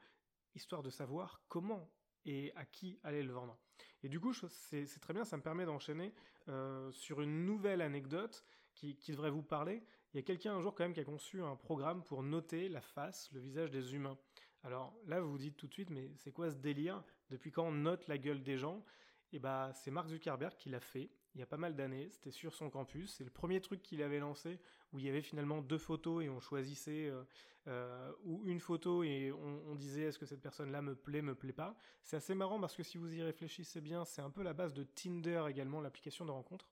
histoire 0.53 0.83
de 0.83 0.89
savoir 0.89 1.41
comment 1.47 1.89
et 2.25 2.53
à 2.55 2.65
qui 2.65 2.99
aller 3.03 3.23
le 3.23 3.33
vendre. 3.33 3.57
Et 4.03 4.09
du 4.09 4.19
coup, 4.19 4.33
c'est 4.33 4.99
très 4.99 5.13
bien, 5.13 5.23
ça 5.23 5.37
me 5.37 5.41
permet 5.41 5.65
d'enchaîner 5.65 6.13
euh, 6.49 6.91
sur 6.91 7.21
une 7.21 7.45
nouvelle 7.45 7.81
anecdote 7.81 8.45
qui, 8.73 8.97
devrait 9.09 9.29
vous 9.29 9.43
parler. 9.43 9.81
Il 10.13 10.17
y 10.17 10.19
a 10.19 10.23
quelqu'un 10.23 10.55
un 10.55 10.61
jour 10.61 10.75
quand 10.75 10.83
même 10.83 10.93
qui 10.93 10.99
a 10.99 11.05
conçu 11.05 11.41
un 11.41 11.55
programme 11.55 12.03
pour 12.03 12.21
noter 12.21 12.67
la 12.69 12.81
face, 12.81 13.29
le 13.31 13.39
visage 13.39 13.71
des 13.71 13.95
humains. 13.95 14.17
Alors 14.63 14.93
là, 15.07 15.21
vous 15.21 15.31
vous 15.31 15.37
dites 15.37 15.57
tout 15.57 15.67
de 15.67 15.73
suite, 15.73 15.89
mais 15.89 16.11
c'est 16.17 16.31
quoi 16.31 16.49
ce 16.49 16.55
délire? 16.55 17.03
Depuis 17.29 17.51
quand 17.51 17.65
on 17.65 17.71
note 17.71 18.07
la 18.07 18.17
gueule 18.17 18.43
des 18.43 18.57
gens? 18.57 18.83
Et 19.31 19.37
eh 19.37 19.39
bah, 19.39 19.71
c'est 19.73 19.89
Mark 19.89 20.09
Zuckerberg 20.09 20.55
qui 20.57 20.69
l'a 20.69 20.79
fait. 20.79 21.09
Il 21.35 21.39
y 21.39 21.43
a 21.43 21.47
pas 21.47 21.57
mal 21.57 21.75
d'années, 21.75 22.09
c'était 22.09 22.31
sur 22.31 22.53
son 22.53 22.69
campus. 22.69 23.15
C'est 23.15 23.23
le 23.23 23.31
premier 23.31 23.59
truc 23.59 23.81
qu'il 23.81 24.03
avait 24.03 24.19
lancé 24.19 24.59
où 24.91 24.99
il 24.99 25.05
y 25.05 25.09
avait 25.09 25.21
finalement 25.21 25.61
deux 25.61 25.79
photos 25.79 26.23
et 26.23 26.29
on 26.29 26.39
choisissait 26.39 27.09
euh, 27.09 27.23
euh, 27.67 28.11
ou 28.23 28.43
une 28.45 28.59
photo 28.59 29.03
et 29.03 29.31
on, 29.31 29.75
disait 29.75 30.03
est-ce 30.03 30.19
que 30.19 30.27
cette 30.27 30.41
personne-là 30.41 30.81
me 30.81 30.95
plaît, 30.95 31.23
me 31.23 31.33
plaît 31.33 31.53
pas? 31.53 31.75
C'est 32.03 32.17
assez 32.17 32.35
marrant 32.35 32.59
parce 32.59 32.75
que 32.75 32.83
si 32.83 32.99
vous 32.99 33.11
y 33.13 33.23
réfléchissez 33.23 33.81
bien, 33.81 34.05
c'est 34.05 34.21
un 34.21 34.29
peu 34.29 34.43
la 34.43 34.53
base 34.53 34.73
de 34.73 34.83
Tinder 34.83 35.45
également, 35.49 35.81
l'application 35.81 36.25
de 36.25 36.31
rencontre. 36.31 36.69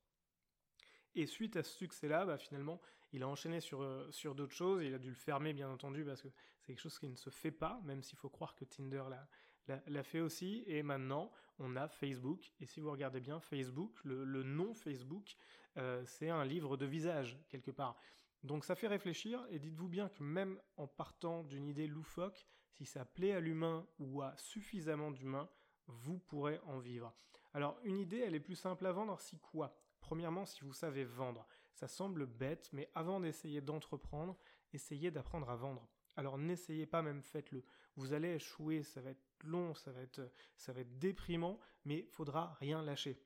Et 1.15 1.25
suite 1.25 1.57
à 1.57 1.63
ce 1.63 1.75
succès-là, 1.77 2.25
bah, 2.25 2.37
finalement, 2.37 2.79
il 3.13 3.23
a 3.23 3.27
enchaîné 3.27 3.59
sur, 3.59 3.81
euh, 3.81 4.09
sur 4.11 4.35
d'autres 4.35 4.53
choses. 4.53 4.83
Il 4.83 4.93
a 4.93 4.99
dû 4.99 5.09
le 5.09 5.15
fermer, 5.15 5.53
bien 5.53 5.69
entendu, 5.69 6.05
parce 6.05 6.21
que 6.21 6.29
c'est 6.59 6.67
quelque 6.67 6.81
chose 6.81 6.97
qui 6.99 7.09
ne 7.09 7.15
se 7.15 7.29
fait 7.29 7.51
pas, 7.51 7.81
même 7.83 8.03
s'il 8.03 8.17
faut 8.17 8.29
croire 8.29 8.55
que 8.55 8.63
Tinder 8.63 9.03
l'a 9.09 9.27
fait 10.03 10.19
aussi. 10.19 10.63
Et 10.67 10.83
maintenant, 10.83 11.31
on 11.59 11.75
a 11.75 11.87
Facebook. 11.87 12.51
Et 12.59 12.65
si 12.65 12.79
vous 12.79 12.91
regardez 12.91 13.19
bien, 13.19 13.39
Facebook, 13.39 14.03
le, 14.03 14.23
le 14.23 14.43
nom 14.43 14.73
Facebook, 14.73 15.35
euh, 15.77 16.03
c'est 16.05 16.29
un 16.29 16.45
livre 16.45 16.77
de 16.77 16.85
visage, 16.85 17.37
quelque 17.49 17.71
part. 17.71 17.97
Donc 18.43 18.65
ça 18.65 18.75
fait 18.75 18.87
réfléchir, 18.87 19.45
et 19.51 19.59
dites-vous 19.59 19.87
bien 19.87 20.09
que 20.09 20.23
même 20.23 20.59
en 20.75 20.87
partant 20.87 21.43
d'une 21.43 21.67
idée 21.67 21.85
loufoque, 21.85 22.47
si 22.71 22.85
ça 22.85 23.05
plaît 23.05 23.33
à 23.33 23.39
l'humain 23.39 23.85
ou 23.99 24.23
à 24.23 24.35
suffisamment 24.37 25.11
d'humains, 25.11 25.47
vous 25.87 26.17
pourrez 26.17 26.59
en 26.65 26.79
vivre. 26.79 27.13
Alors 27.53 27.77
une 27.83 27.99
idée, 27.99 28.19
elle 28.19 28.33
est 28.33 28.39
plus 28.39 28.55
simple 28.55 28.85
à 28.87 28.91
vendre 28.91 29.19
si 29.19 29.37
quoi? 29.37 29.77
Premièrement, 29.99 30.45
si 30.45 30.61
vous 30.61 30.73
savez 30.73 31.03
vendre. 31.03 31.45
Ça 31.73 31.87
semble 31.87 32.25
bête, 32.25 32.69
mais 32.73 32.89
avant 32.95 33.19
d'essayer 33.19 33.61
d'entreprendre, 33.61 34.35
essayez 34.73 35.11
d'apprendre 35.11 35.49
à 35.49 35.55
vendre. 35.55 35.87
Alors 36.15 36.37
n'essayez 36.39 36.87
pas, 36.87 37.03
même 37.03 37.21
faites-le. 37.21 37.63
Vous 37.95 38.13
allez 38.13 38.33
échouer, 38.33 38.81
ça 38.81 39.01
va 39.01 39.11
être 39.11 39.23
long, 39.43 39.73
ça 39.75 39.91
va 39.91 40.01
être, 40.01 40.21
ça 40.55 40.73
va 40.73 40.81
être 40.81 40.97
déprimant, 40.97 41.59
mais 41.85 42.05
faudra 42.11 42.55
rien 42.59 42.81
lâcher. 42.81 43.21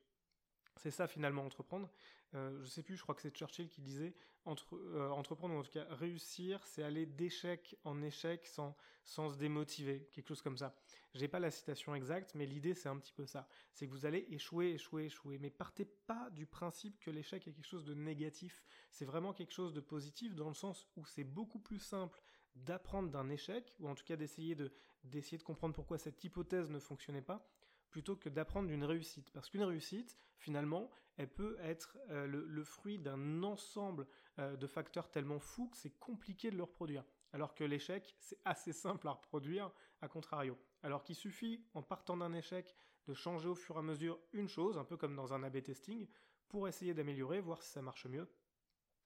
C'est 0.76 0.90
ça 0.90 1.06
finalement 1.06 1.44
entreprendre. 1.44 1.90
Euh, 2.34 2.62
je 2.62 2.66
sais 2.68 2.82
plus, 2.82 2.96
je 2.96 3.02
crois 3.02 3.14
que 3.14 3.22
c'est 3.22 3.34
Churchill 3.34 3.68
qui 3.68 3.80
disait 3.80 4.14
entre, 4.44 4.76
euh, 4.76 5.10
entreprendre 5.10 5.54
en 5.54 5.62
tout 5.62 5.70
cas 5.70 5.86
réussir, 5.90 6.64
c'est 6.66 6.82
aller 6.82 7.06
d'échec 7.06 7.76
en 7.84 8.02
échec 8.02 8.46
sans, 8.46 8.76
sans 9.04 9.30
se 9.30 9.38
démotiver, 9.38 10.08
quelque 10.12 10.28
chose 10.28 10.42
comme 10.42 10.56
ça. 10.56 10.76
J'ai 11.14 11.28
pas 11.28 11.40
la 11.40 11.50
citation 11.50 11.94
exacte, 11.94 12.34
mais 12.34 12.46
l'idée 12.46 12.74
c'est 12.74 12.88
un 12.88 12.98
petit 12.98 13.12
peu 13.12 13.26
ça. 13.26 13.48
C'est 13.72 13.86
que 13.86 13.92
vous 13.92 14.06
allez 14.06 14.26
échouer, 14.30 14.72
échouer, 14.72 15.06
échouer, 15.06 15.38
mais 15.38 15.50
partez 15.50 15.84
pas 15.84 16.30
du 16.30 16.46
principe 16.46 16.98
que 17.00 17.10
l'échec 17.10 17.46
est 17.48 17.52
quelque 17.52 17.66
chose 17.66 17.84
de 17.84 17.94
négatif. 17.94 18.62
C'est 18.90 19.04
vraiment 19.04 19.32
quelque 19.32 19.52
chose 19.52 19.72
de 19.72 19.80
positif 19.80 20.34
dans 20.34 20.48
le 20.48 20.54
sens 20.54 20.86
où 20.96 21.04
c'est 21.06 21.24
beaucoup 21.24 21.58
plus 21.58 21.80
simple 21.80 22.22
d'apprendre 22.54 23.10
d'un 23.10 23.28
échec, 23.28 23.74
ou 23.80 23.88
en 23.88 23.94
tout 23.94 24.04
cas 24.04 24.16
d'essayer 24.16 24.54
de, 24.54 24.72
d'essayer 25.10 25.38
de 25.38 25.42
comprendre 25.42 25.74
pourquoi 25.74 25.98
cette 25.98 26.22
hypothèse 26.24 26.70
ne 26.70 26.78
fonctionnait 26.78 27.22
pas, 27.22 27.48
plutôt 27.90 28.16
que 28.16 28.28
d'apprendre 28.28 28.68
d'une 28.68 28.84
réussite. 28.84 29.30
Parce 29.30 29.48
qu'une 29.48 29.62
réussite, 29.62 30.16
finalement, 30.38 30.90
elle 31.16 31.32
peut 31.32 31.56
être 31.60 31.96
euh, 32.10 32.26
le, 32.26 32.64
fruit 32.64 32.98
d'un 32.98 33.42
ensemble 33.42 34.06
euh, 34.38 34.56
de 34.56 34.66
facteurs 34.66 35.10
tellement 35.10 35.38
fous 35.38 35.68
que 35.68 35.76
c'est 35.76 35.98
compliqué 35.98 36.50
de 36.50 36.56
le 36.56 36.64
reproduire. 36.64 37.04
Alors 37.32 37.54
que 37.54 37.64
l'échec, 37.64 38.14
c'est 38.18 38.38
assez 38.44 38.72
simple 38.72 39.08
à 39.08 39.12
reproduire, 39.12 39.70
à 40.02 40.08
contrario. 40.08 40.58
Alors 40.82 41.04
qu'il 41.04 41.16
suffit, 41.16 41.64
en 41.74 41.82
partant 41.82 42.16
d'un 42.16 42.32
échec, 42.32 42.76
de 43.06 43.14
changer 43.14 43.48
au 43.48 43.54
fur 43.54 43.76
et 43.76 43.78
à 43.78 43.82
mesure 43.82 44.18
une 44.32 44.48
chose, 44.48 44.78
un 44.78 44.84
peu 44.84 44.96
comme 44.96 45.16
dans 45.16 45.32
un 45.32 45.42
A-B 45.42 45.62
testing, 45.62 46.06
pour 46.48 46.68
essayer 46.68 46.94
d'améliorer, 46.94 47.40
voir 47.40 47.62
si 47.62 47.70
ça 47.70 47.82
marche 47.82 48.06
mieux, 48.06 48.28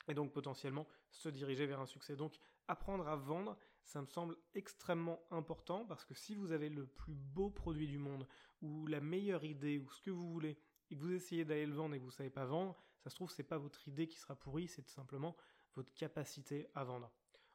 et 0.08 0.14
donc 0.14 0.32
potentiellement 0.32 0.86
se 1.10 1.28
diriger 1.28 1.66
vers 1.66 1.80
un 1.80 1.86
succès. 1.86 2.16
Donc 2.16 2.38
apprendre 2.68 3.08
à 3.08 3.16
vendre, 3.16 3.56
ça 3.84 4.00
me 4.00 4.06
semble 4.06 4.36
extrêmement 4.54 5.20
important 5.30 5.84
parce 5.84 6.04
que 6.04 6.14
si 6.14 6.34
vous 6.34 6.52
avez 6.52 6.68
le 6.68 6.86
plus 6.86 7.14
beau 7.14 7.50
produit 7.50 7.88
du 7.88 7.98
monde 7.98 8.26
ou 8.62 8.86
la 8.86 9.00
meilleure 9.00 9.44
idée 9.44 9.78
ou 9.78 9.90
ce 9.90 10.00
que 10.02 10.10
vous 10.10 10.30
voulez 10.30 10.58
et 10.90 10.96
que 10.96 11.00
vous 11.00 11.12
essayez 11.12 11.44
d'aller 11.44 11.66
le 11.66 11.74
vendre 11.74 11.94
et 11.94 11.98
que 11.98 12.04
vous 12.04 12.10
savez 12.10 12.30
pas 12.30 12.44
vendre, 12.44 12.76
ça 12.98 13.10
se 13.10 13.14
trouve 13.14 13.30
c'est 13.30 13.42
pas 13.42 13.58
votre 13.58 13.88
idée 13.88 14.06
qui 14.06 14.18
sera 14.18 14.36
pourrie, 14.36 14.68
c'est 14.68 14.82
tout 14.82 14.92
simplement 14.92 15.36
votre 15.74 15.92
capacité 15.94 16.68
à 16.74 16.84
vendre. 16.84 17.10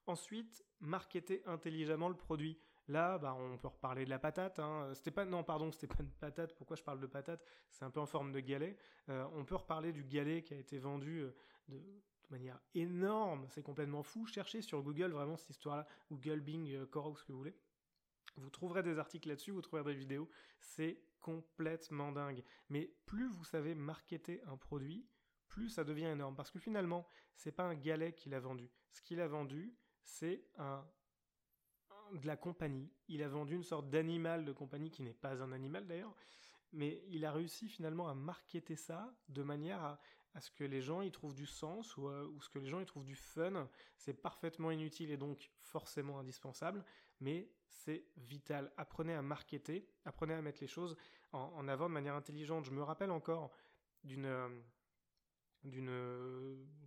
Ensuite, 0.08 0.64
marketer 0.80 1.42
intelligemment 1.46 2.10
le 2.10 2.16
produit. 2.16 2.60
Là, 2.88 3.18
bah, 3.18 3.34
on 3.34 3.58
peut 3.58 3.68
reparler 3.68 4.06
de 4.06 4.12
la 4.12 4.20
patate. 4.20 4.60
Hein. 4.60 4.92
C'était 4.94 5.10
pas, 5.10 5.26
non, 5.26 5.44
pardon, 5.44 5.72
c'était 5.72 5.88
pas 5.88 6.04
une 6.04 6.12
patate. 6.12 6.54
Pourquoi 6.56 6.76
je 6.76 6.84
parle 6.84 7.00
de 7.00 7.08
patate? 7.08 7.44
C'est 7.72 7.84
un 7.84 7.90
peu 7.90 8.00
en 8.00 8.06
forme 8.06 8.32
de 8.32 8.40
galet. 8.40 8.78
Euh, 9.10 9.26
on 9.34 9.44
peut 9.44 9.56
reparler 9.56 9.92
du 9.92 10.04
galet 10.04 10.44
qui 10.44 10.54
a 10.54 10.58
été 10.58 10.78
vendu 10.78 11.22
euh, 11.22 11.36
de, 11.70 11.82
manière 12.32 12.60
énorme, 12.74 13.46
c'est 13.50 13.64
complètement 13.64 14.04
fou. 14.04 14.26
Cherchez 14.26 14.62
sur 14.62 14.82
Google 14.82 15.12
vraiment 15.12 15.38
cette 15.38 15.52
histoire-là, 15.52 15.88
Google, 16.12 16.42
Bing, 16.42 16.72
euh, 16.74 16.86
Quora, 16.86 17.14
ce 17.16 17.24
que 17.24 17.32
vous 17.32 17.40
voulez. 17.40 17.56
Vous 18.38 18.50
trouverez 18.50 18.84
des 18.84 19.00
articles 19.00 19.30
là-dessus, 19.30 19.52
vous 19.52 19.62
trouverez 19.62 19.94
des 19.94 20.00
vidéos. 20.00 20.30
C'est 20.60 21.02
complètement 21.22 22.12
dingue. 22.12 22.44
Mais 22.70 22.92
plus 23.06 23.28
vous 23.28 23.46
savez 23.46 23.76
marketer 23.76 24.42
un 24.46 24.58
produit, 24.58 25.08
plus 25.48 25.70
ça 25.70 25.84
devient 25.84 26.06
énorme. 26.06 26.36
Parce 26.36 26.52
que 26.52 26.60
finalement, 26.60 27.08
c'est 27.36 27.52
pas 27.52 27.64
un 27.64 27.76
galet 27.76 28.14
qu'il 28.14 28.34
a 28.34 28.40
vendu. 28.40 28.70
Ce 28.90 29.02
qu'il 29.02 29.22
a 29.22 29.28
vendu, 29.28 29.74
c'est 30.04 30.46
un, 30.58 30.86
de 32.14 32.28
la 32.28 32.38
compagnie. 32.38 32.92
Il 33.08 33.24
a 33.24 33.28
vendu 33.28 33.56
une 33.56 33.64
sorte 33.64 33.90
d'animal 33.90 34.46
de 34.46 34.52
compagnie 34.52 34.92
qui 34.92 35.02
n'est 35.02 35.14
pas 35.14 35.42
un 35.42 35.52
animal 35.52 35.88
d'ailleurs. 35.88 36.16
Mais 36.74 37.04
il 37.08 37.26
a 37.26 37.32
réussi 37.32 37.70
finalement 37.70 38.10
à 38.10 38.14
marketer 38.14 38.76
ça 38.76 39.16
de 39.30 39.44
manière 39.44 39.82
à, 39.82 40.00
à 40.36 40.42
ce 40.42 40.52
que 40.52 40.66
les 40.66 40.82
gens 40.82 41.02
y 41.02 41.12
trouvent 41.12 41.34
du 41.34 41.46
sens 41.46 41.96
ou, 41.98 42.10
euh, 42.10 42.28
ou 42.28 42.42
ce 42.42 42.50
que 42.50 42.60
les 42.60 42.68
gens 42.68 42.82
y 42.82 42.86
trouvent 42.86 43.06
du 43.06 43.16
fun. 43.16 43.68
C'est 43.98 44.14
parfaitement 44.14 44.70
inutile 44.70 45.10
et 45.10 45.18
donc 45.18 45.50
forcément 45.62 46.20
indispensable, 46.20 46.84
mais 47.22 47.50
c'est 47.70 48.04
vital. 48.18 48.72
Apprenez 48.78 49.14
à 49.14 49.22
marketer, 49.22 49.88
apprenez 50.04 50.34
à 50.34 50.42
mettre 50.42 50.60
les 50.62 50.68
choses 50.68 50.98
en, 51.32 51.68
avant 51.68 51.88
de 51.88 51.94
manière 51.94 52.16
intelligente. 52.16 52.66
Je 52.66 52.72
me 52.72 52.84
rappelle 52.84 53.12
encore 53.12 53.52
d'une 54.04 54.26
euh, 54.26 54.50
d'une 55.64 55.90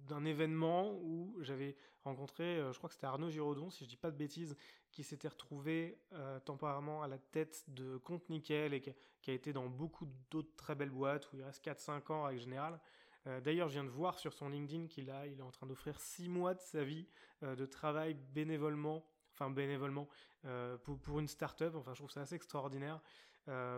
d'un 0.07 0.25
événement 0.25 0.95
où 1.03 1.37
j'avais 1.41 1.77
rencontré, 2.05 2.45
euh, 2.59 2.73
je 2.73 2.79
crois 2.79 2.89
que 2.89 2.95
c'était 2.95 3.07
Arnaud 3.07 3.29
Giraudon, 3.29 3.71
si 3.71 3.85
je 3.85 3.89
dis 3.89 3.97
pas 3.97 4.11
de 4.11 4.17
bêtises, 4.17 4.57
qui 4.93 5.03
s'était 5.03 5.29
retrouvé 5.29 5.99
temporairement 6.45 7.03
à 7.03 7.09
la 7.09 7.19
tête 7.19 7.65
de 7.69 7.99
Compte 7.99 8.29
Nickel 8.31 8.73
et 8.73 8.81
qui, 8.81 8.93
qui 9.21 9.31
a 9.31 9.35
été 9.35 9.53
dans 9.53 9.69
beaucoup 9.69 10.07
d'autres 10.31 10.55
très 10.57 10.75
belles 10.75 10.91
boîtes 10.91 11.31
où 11.33 11.37
il 11.37 11.43
reste 11.43 11.65
4-5 11.65 12.13
ans 12.13 12.25
avec 12.25 12.41
Général. 12.41 12.81
Euh, 13.27 13.41
d'ailleurs, 13.41 13.69
je 13.69 13.75
viens 13.75 13.85
de 13.85 13.91
voir 13.91 14.19
sur 14.19 14.33
son 14.33 14.49
LinkedIn 14.49 14.87
qu'il 14.87 15.11
a, 15.11 15.27
il 15.27 15.39
est 15.39 15.43
en 15.43 15.51
train 15.51 15.67
d'offrir 15.67 16.01
six 16.01 16.29
mois 16.29 16.55
de 16.55 16.61
sa 16.61 16.85
vie 16.85 17.07
euh, 17.43 17.57
de 17.57 17.67
travail 17.67 18.15
bénévolement, 18.15 19.05
enfin 19.33 19.51
bénévolement, 19.51 20.09
euh, 20.45 20.77
pour, 20.79 20.99
pour, 20.99 21.19
une 21.19 21.29
start-up. 21.29 21.75
Enfin, 21.75 21.95
je 21.95 22.01
trouve 22.01 22.11
ça 22.11 22.23
assez 22.23 22.35
extraordinaire. 22.35 23.01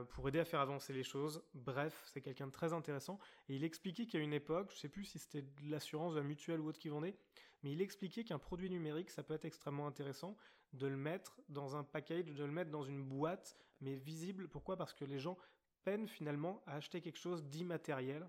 pour 0.09 0.29
aider 0.29 0.41
à 0.41 0.45
faire 0.45 0.61
avancer 0.61 0.93
les 0.93 1.05
choses. 1.05 1.45
Bref, 1.55 2.03
c'est 2.05 2.21
quelqu'un 2.21 2.49
de 2.49 2.53
très 2.53 2.73
intéressant. 2.73 3.21
Et 3.49 3.55
il 3.55 3.63
expliquait 3.63 4.07
qu'à 4.07 4.19
une 4.19 4.33
époque, 4.33 4.73
je 4.73 4.79
sais 4.79 4.89
plus 4.89 5.05
si 5.05 5.21
c'était 5.21 5.43
de 5.43 5.71
l'assurance, 5.71 6.15
de 6.15 6.19
la 6.19 6.25
mutuelle 6.25 6.61
ou 6.61 6.67
autre 6.67 6.81
qui 6.81 6.89
vendait, 6.89 7.17
mais 7.63 7.73
il 7.73 7.81
expliquait 7.81 8.25
qu'un 8.25 8.41
produit 8.41 8.69
numérique, 8.69 9.11
ça 9.11 9.23
peut 9.23 9.35
être 9.35 9.45
extrêmement 9.45 9.87
intéressant 9.87 10.37
de 10.73 10.89
le 10.89 10.97
mettre 10.97 11.41
dans 11.49 11.77
un 11.77 11.85
package, 11.85 12.25
de 12.25 12.45
le 12.45 12.51
mettre 12.51 12.71
dans 12.71 12.83
une 12.83 13.05
boîte, 13.05 13.57
mais 13.81 13.95
visible. 13.95 14.49
Pourquoi? 14.49 14.77
Parce 14.77 14.93
que 14.93 15.05
les 15.05 15.19
gens 15.19 15.37
peinent 15.85 16.09
finalement 16.09 16.63
à 16.67 16.75
acheter 16.75 17.01
quelque 17.01 17.19
chose 17.19 17.45
d'immatériel, 17.45 18.29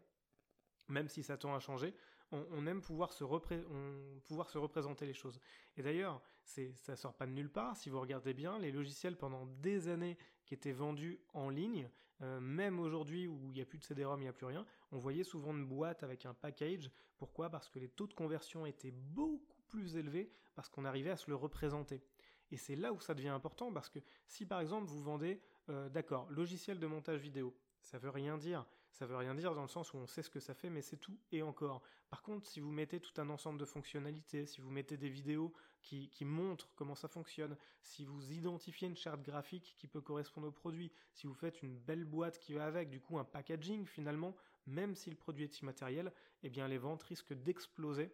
même 0.92 1.10
si 1.10 1.24
ça 1.24 1.38
tend 1.38 1.56
à 1.56 1.60
changer 1.60 1.96
on, 2.32 2.66
aime 2.66 2.82
pouvoir 2.82 3.12
se, 3.14 3.24
représenter 3.24 5.06
les 5.06 5.14
choses. 5.14 5.40
Et 5.76 5.84
d'ailleurs, 5.84 6.22
ça 6.44 6.96
sort 6.96 7.14
pas 7.14 7.26
de 7.26 7.32
nulle 7.32 7.52
part. 7.52 7.76
Si 7.76 7.90
vous 7.90 8.00
regardez 8.00 8.34
bien, 8.34 8.58
les 8.60 8.72
logiciels 8.72 9.18
pendant 9.18 9.46
des 9.62 9.90
années 9.90 10.18
qui 10.46 10.54
étaient 10.54 10.72
vendus 10.72 11.20
en 11.34 11.50
ligne, 11.50 11.90
euh, 12.22 12.40
même 12.40 12.80
aujourd'hui 12.80 13.28
où 13.28 13.50
il 13.50 13.54
n'y 13.54 13.62
a 13.62 13.66
plus 13.66 13.80
de 13.80 13.84
CD-ROM, 13.84 14.20
il 14.20 14.24
n'y 14.24 14.30
a 14.30 14.34
plus 14.34 14.46
rien, 14.46 14.66
on 14.92 14.98
voyait 14.98 15.24
souvent 15.24 15.52
une 15.52 15.66
boîte 15.66 16.04
avec 16.04 16.26
un 16.26 16.34
package. 16.34 16.92
Pourquoi? 17.18 17.50
Parce 17.50 17.70
que 17.70 17.80
les 17.80 17.90
taux 17.90 18.08
de 18.08 18.14
conversion 18.14 18.66
étaient 18.66 18.92
beaucoup 18.92 19.62
plus 19.68 19.98
élevés 19.98 20.32
parce 20.56 20.70
qu'on 20.70 20.86
arrivait 20.86 21.12
à 21.12 21.18
se 21.18 21.30
le 21.30 21.36
représenter. 21.36 22.02
Et 22.50 22.58
c'est 22.58 22.76
là 22.76 22.92
où 22.92 23.00
ça 23.00 23.14
devient 23.14 23.30
important 23.30 23.72
parce 23.72 23.90
que 23.90 24.00
si 24.28 24.46
par 24.46 24.60
exemple 24.60 24.88
vous 24.88 25.02
vendez, 25.02 25.42
euh, 25.70 25.90
d'accord, 25.90 26.30
logiciel 26.30 26.80
de 26.80 26.88
montage 26.88 27.20
vidéo, 27.20 27.56
ça 27.82 27.98
veut 27.98 28.10
rien 28.10 28.38
dire. 28.38 28.66
Ça 28.92 29.06
veut 29.06 29.16
rien 29.16 29.34
dire 29.34 29.56
dans 29.56 29.62
le 29.62 29.68
sens 29.68 29.94
où 29.94 29.98
on 29.98 30.08
sait 30.08 30.22
ce 30.22 30.30
que 30.30 30.40
ça 30.40 30.54
fait, 30.54 30.70
mais 30.70 30.82
c'est 30.82 30.98
tout 30.98 31.18
et 31.32 31.42
encore. 31.42 31.82
Par 32.10 32.22
contre, 32.22 32.46
si 32.46 32.60
vous 32.60 32.72
mettez 32.72 33.00
tout 33.00 33.20
un 33.22 33.30
ensemble 33.30 33.60
de 33.60 33.66
fonctionnalités, 33.66 34.46
si 34.46 34.62
vous 34.62 34.70
mettez 34.70 34.98
des 34.98 35.10
vidéos 35.10 35.54
qui, 35.82 36.12
montrent 36.22 36.70
comment 36.76 36.96
ça 36.96 37.08
fonctionne, 37.08 37.58
si 37.82 38.06
vous 38.06 38.32
identifiez 38.34 38.88
une 38.88 38.96
charte 38.96 39.22
graphique 39.22 39.76
qui 39.78 39.88
peut 39.88 40.02
correspondre 40.02 40.48
au 40.48 40.52
produit, 40.52 40.92
si 41.14 41.26
vous 41.26 41.34
faites 41.34 41.62
une 41.64 41.78
belle 41.78 42.06
boîte 42.06 42.38
qui 42.38 42.54
va 42.54 42.66
avec, 42.66 42.90
du 42.90 43.00
coup 43.00 43.18
un 43.18 43.24
packaging 43.24 43.86
finalement, 43.86 44.36
même 44.68 44.94
si 44.94 45.10
le 45.10 45.16
produit 45.16 45.46
est 45.46 45.60
immatériel, 45.62 46.12
eh 46.44 46.50
bien 46.50 46.68
les 46.68 46.78
ventes 46.78 47.04
risquent 47.04 47.34
d'exploser 47.34 48.12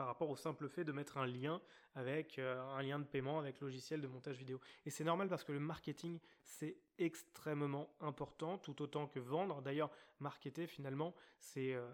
par 0.00 0.06
rapport 0.06 0.30
au 0.30 0.36
simple 0.36 0.66
fait 0.70 0.82
de 0.82 0.92
mettre 0.92 1.18
un 1.18 1.26
lien 1.26 1.60
avec 1.94 2.38
euh, 2.38 2.58
un 2.70 2.80
lien 2.80 2.98
de 2.98 3.04
paiement 3.04 3.38
avec 3.38 3.60
logiciel 3.60 4.00
de 4.00 4.06
montage 4.06 4.38
vidéo. 4.38 4.58
Et 4.86 4.90
c'est 4.90 5.04
normal 5.04 5.28
parce 5.28 5.44
que 5.44 5.52
le 5.52 5.60
marketing, 5.60 6.18
c'est 6.42 6.78
extrêmement 6.96 7.94
important, 8.00 8.56
tout 8.56 8.80
autant 8.80 9.06
que 9.06 9.18
vendre. 9.20 9.60
D'ailleurs, 9.60 9.90
marketer, 10.18 10.66
finalement, 10.66 11.14
c'est 11.38 11.74
euh, 11.74 11.86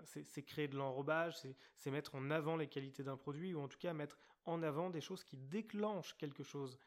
créer 0.46 0.68
de 0.68 0.76
l'enrobage, 0.76 1.34
c'est 1.74 1.90
mettre 1.90 2.14
en 2.14 2.30
avant 2.30 2.56
les 2.56 2.68
qualités 2.68 3.02
d'un 3.02 3.16
produit, 3.16 3.54
ou 3.54 3.60
en 3.60 3.66
tout 3.66 3.78
cas 3.78 3.92
mettre 3.92 4.20
en 4.44 4.62
avant 4.62 4.88
des 4.88 5.00
choses 5.00 5.24
qui 5.24 5.36
déclenchent 5.36 6.16
quelque 6.16 6.44
chose 6.44 6.78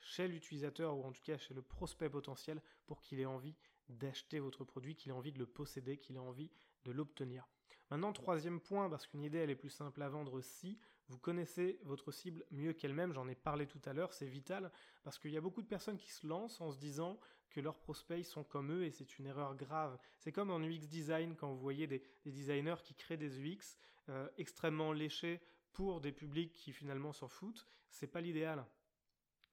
chez 0.00 0.26
l'utilisateur, 0.26 0.96
ou 0.96 1.04
en 1.04 1.12
tout 1.12 1.22
cas 1.22 1.38
chez 1.38 1.54
le 1.54 1.62
prospect 1.62 2.10
potentiel, 2.10 2.60
pour 2.86 3.00
qu'il 3.00 3.20
ait 3.20 3.26
envie 3.26 3.54
d'acheter 3.88 4.40
votre 4.40 4.64
produit, 4.64 4.96
qu'il 4.96 5.12
ait 5.12 5.14
envie 5.14 5.30
de 5.30 5.38
le 5.38 5.46
posséder, 5.46 5.98
qu'il 5.98 6.16
ait 6.16 6.18
envie 6.18 6.50
de 6.84 6.90
l'obtenir. 6.90 7.46
Maintenant, 7.90 8.12
troisième 8.12 8.60
point, 8.60 8.88
parce 8.88 9.06
qu'une 9.06 9.22
idée 9.22 9.38
elle 9.38 9.50
est 9.50 9.56
plus 9.56 9.70
simple 9.70 10.02
à 10.02 10.08
vendre 10.08 10.40
si 10.40 10.78
vous 11.08 11.18
connaissez 11.18 11.78
votre 11.82 12.12
cible 12.12 12.44
mieux 12.50 12.72
qu'elle-même, 12.72 13.12
j'en 13.12 13.28
ai 13.28 13.34
parlé 13.34 13.66
tout 13.66 13.80
à 13.84 13.92
l'heure, 13.92 14.14
c'est 14.14 14.26
vital, 14.26 14.72
parce 15.02 15.18
qu'il 15.18 15.32
y 15.32 15.36
a 15.36 15.40
beaucoup 15.40 15.62
de 15.62 15.66
personnes 15.66 15.98
qui 15.98 16.10
se 16.10 16.26
lancent 16.26 16.60
en 16.60 16.70
se 16.70 16.78
disant 16.78 17.18
que 17.50 17.60
leurs 17.60 17.78
prospects 17.78 18.24
sont 18.24 18.42
comme 18.42 18.72
eux 18.72 18.84
et 18.84 18.90
c'est 18.90 19.18
une 19.18 19.26
erreur 19.26 19.54
grave. 19.54 19.98
C'est 20.18 20.32
comme 20.32 20.50
en 20.50 20.60
UX 20.60 20.88
design 20.88 21.36
quand 21.36 21.52
vous 21.52 21.60
voyez 21.60 21.86
des, 21.86 22.02
designers 22.24 22.82
qui 22.82 22.94
créent 22.94 23.16
des 23.16 23.38
UX 23.40 23.76
euh, 24.08 24.28
extrêmement 24.38 24.92
léchés 24.92 25.40
pour 25.72 26.00
des 26.00 26.12
publics 26.12 26.52
qui 26.52 26.72
finalement 26.72 27.12
s'en 27.12 27.28
foutent, 27.28 27.66
c'est 27.90 28.06
pas 28.06 28.20
l'idéal. 28.20 28.66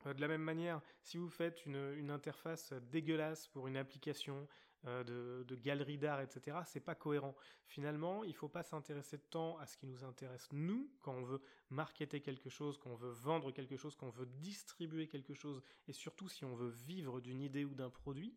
Euh, 0.06 0.14
de 0.14 0.22
la 0.22 0.28
même 0.28 0.42
manière, 0.42 0.82
si 1.02 1.18
vous 1.18 1.30
faites 1.30 1.66
une, 1.66 2.10
interface 2.10 2.74
dégueulasse 2.74 3.48
pour 3.48 3.68
une 3.68 3.78
application, 3.78 4.48
euh, 4.88 5.44
de, 5.44 5.56
galeries 5.56 6.00
d'art, 6.00 6.22
etc., 6.22 6.58
c'est 6.66 6.80
pas 6.80 6.96
cohérent. 6.96 7.36
Finalement, 7.68 8.24
il 8.24 8.34
faut 8.34 8.48
pas 8.50 8.64
s'intéresser 8.64 9.20
tant 9.20 9.58
à 9.60 9.68
ce 9.68 9.78
qui 9.78 9.86
nous 9.86 10.04
intéresse 10.04 10.48
nous, 10.52 10.90
quand 11.02 11.14
on 11.14 11.22
veut 11.22 11.42
marketer 11.70 12.22
quelque 12.22 12.50
chose, 12.50 12.80
quand 12.80 12.90
on 12.90 12.96
veut 12.96 13.12
vendre 13.12 13.52
quelque 13.52 13.78
chose, 13.78 13.96
quand 13.96 14.08
on 14.08 14.12
veut 14.12 14.26
distribuer 14.26 15.08
quelque 15.08 15.36
chose, 15.36 15.62
et 15.88 15.94
surtout 15.94 16.28
si 16.28 16.46
on 16.46 16.56
veut 16.56 16.70
vivre 16.70 17.22
d'une 17.22 17.42
idée 17.42 17.64
ou 17.64 17.76
d'un 17.76 17.92
produit. 17.92 18.36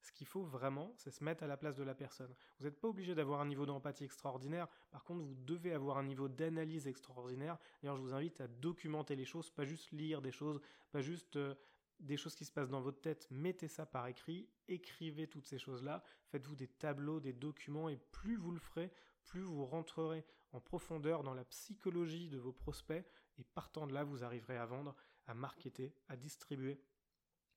Ce 0.00 0.12
qu'il 0.12 0.26
faut 0.26 0.42
vraiment, 0.42 0.92
c'est 0.96 1.10
se 1.10 1.24
mettre 1.24 1.42
à 1.42 1.46
la 1.46 1.56
place 1.56 1.76
de 1.76 1.82
la 1.82 1.94
personne. 1.94 2.32
Vous 2.58 2.64
n'êtes 2.64 2.78
pas 2.80 2.88
obligé 2.88 3.14
d'avoir 3.14 3.40
un 3.40 3.46
niveau 3.46 3.66
d'empathie 3.66 4.04
extraordinaire, 4.04 4.68
par 4.90 5.04
contre 5.04 5.22
vous 5.22 5.34
devez 5.34 5.72
avoir 5.72 5.98
un 5.98 6.04
niveau 6.04 6.28
d'analyse 6.28 6.86
extraordinaire. 6.86 7.58
D'ailleurs 7.82 7.96
je 7.96 8.02
vous 8.02 8.14
invite 8.14 8.40
à 8.40 8.46
documenter 8.48 9.16
les 9.16 9.24
choses, 9.24 9.50
pas 9.50 9.64
juste 9.64 9.90
lire 9.92 10.22
des 10.22 10.30
choses, 10.30 10.60
pas 10.92 11.00
juste 11.00 11.36
euh, 11.36 11.54
des 12.00 12.16
choses 12.16 12.34
qui 12.34 12.44
se 12.44 12.52
passent 12.52 12.70
dans 12.70 12.80
votre 12.80 13.00
tête, 13.00 13.26
mettez 13.30 13.68
ça 13.68 13.86
par 13.86 14.06
écrit, 14.06 14.48
écrivez 14.68 15.26
toutes 15.26 15.46
ces 15.46 15.58
choses-là, 15.58 16.02
faites-vous 16.26 16.56
des 16.56 16.68
tableaux, 16.68 17.20
des 17.20 17.32
documents, 17.32 17.88
et 17.88 17.96
plus 18.12 18.36
vous 18.36 18.52
le 18.52 18.60
ferez, 18.60 18.92
plus 19.24 19.40
vous 19.40 19.64
rentrerez 19.64 20.24
en 20.52 20.60
profondeur 20.60 21.22
dans 21.22 21.34
la 21.34 21.44
psychologie 21.44 22.28
de 22.28 22.38
vos 22.38 22.52
prospects, 22.52 23.04
et 23.38 23.44
partant 23.44 23.86
de 23.86 23.94
là, 23.94 24.04
vous 24.04 24.24
arriverez 24.24 24.56
à 24.56 24.66
vendre, 24.66 24.94
à 25.26 25.34
marketer, 25.34 25.94
à 26.08 26.16
distribuer, 26.16 26.80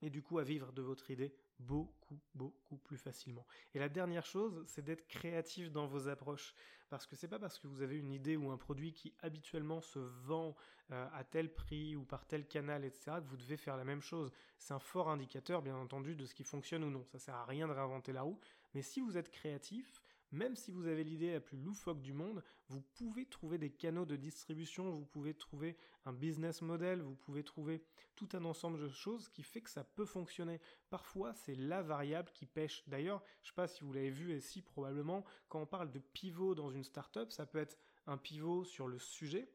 et 0.01 0.09
du 0.09 0.21
coup 0.21 0.39
à 0.39 0.43
vivre 0.43 0.71
de 0.71 0.81
votre 0.81 1.11
idée 1.11 1.33
beaucoup, 1.59 2.19
beaucoup 2.33 2.77
plus 2.77 2.97
facilement. 2.97 3.45
Et 3.73 3.79
la 3.79 3.89
dernière 3.89 4.25
chose, 4.25 4.63
c'est 4.67 4.83
d'être 4.83 5.07
créatif 5.07 5.71
dans 5.71 5.87
vos 5.87 6.07
approches. 6.07 6.53
Parce 6.89 7.05
que 7.05 7.15
c'est 7.15 7.27
pas 7.27 7.37
parce 7.37 7.59
que 7.59 7.67
vous 7.67 7.81
avez 7.81 7.97
une 7.97 8.11
idée 8.11 8.35
ou 8.35 8.49
un 8.49 8.57
produit 8.57 8.93
qui 8.93 9.13
habituellement 9.21 9.79
se 9.79 9.99
vend 9.99 10.55
euh, 10.91 11.07
à 11.13 11.23
tel 11.23 11.53
prix 11.53 11.95
ou 11.95 12.03
par 12.03 12.25
tel 12.25 12.47
canal, 12.47 12.83
etc., 12.83 13.17
que 13.17 13.29
vous 13.29 13.37
devez 13.37 13.57
faire 13.57 13.77
la 13.77 13.83
même 13.83 14.01
chose. 14.01 14.31
C'est 14.57 14.73
un 14.73 14.79
fort 14.79 15.09
indicateur, 15.09 15.61
bien 15.61 15.75
entendu, 15.75 16.15
de 16.15 16.25
ce 16.25 16.33
qui 16.33 16.43
fonctionne 16.43 16.83
ou 16.83 16.89
non. 16.89 17.05
Ça 17.05 17.19
sert 17.19 17.35
à 17.35 17.45
rien 17.45 17.67
de 17.67 17.73
réinventer 17.73 18.11
la 18.11 18.23
roue. 18.23 18.39
Mais 18.73 18.81
si 18.81 19.01
vous 19.01 19.17
êtes 19.17 19.29
créatif, 19.29 20.01
même 20.31 20.55
si 20.55 20.71
vous 20.71 20.87
avez 20.87 21.03
l'idée 21.03 21.33
la 21.33 21.39
plus 21.39 21.57
loufoque 21.57 22.01
du 22.01 22.13
monde, 22.13 22.43
vous 22.67 22.81
pouvez 22.95 23.25
trouver 23.25 23.57
des 23.57 23.71
canaux 23.71 24.05
de 24.05 24.15
distribution, 24.15 24.91
vous 24.91 25.05
pouvez 25.05 25.33
trouver 25.33 25.75
un 26.05 26.13
business 26.13 26.61
model, 26.61 27.01
vous 27.01 27.15
pouvez 27.15 27.43
trouver 27.43 27.83
tout 28.15 28.29
un 28.33 28.45
ensemble 28.45 28.79
de 28.79 28.89
choses 28.89 29.29
qui 29.29 29.43
fait 29.43 29.61
que 29.61 29.69
ça 29.69 29.83
peut 29.83 30.05
fonctionner. 30.05 30.59
Parfois, 30.89 31.33
c'est 31.33 31.55
la 31.55 31.81
variable 31.81 32.31
qui 32.33 32.45
pêche. 32.45 32.83
D'ailleurs, 32.87 33.23
je 33.41 33.47
ne 33.47 33.51
sais 33.51 33.55
pas 33.55 33.67
si 33.67 33.83
vous 33.83 33.93
l'avez 33.93 34.11
vu 34.11 34.31
et 34.31 34.39
si 34.39 34.61
probablement, 34.61 35.25
quand 35.47 35.61
on 35.61 35.65
parle 35.65 35.91
de 35.91 35.99
pivot 35.99 36.53
dans 36.53 36.69
une 36.69 36.83
startup, 36.83 37.31
ça 37.31 37.45
peut 37.45 37.59
être 37.59 37.77
un 38.05 38.17
pivot 38.17 38.63
sur 38.63 38.87
le 38.87 38.99
sujet, 38.99 39.49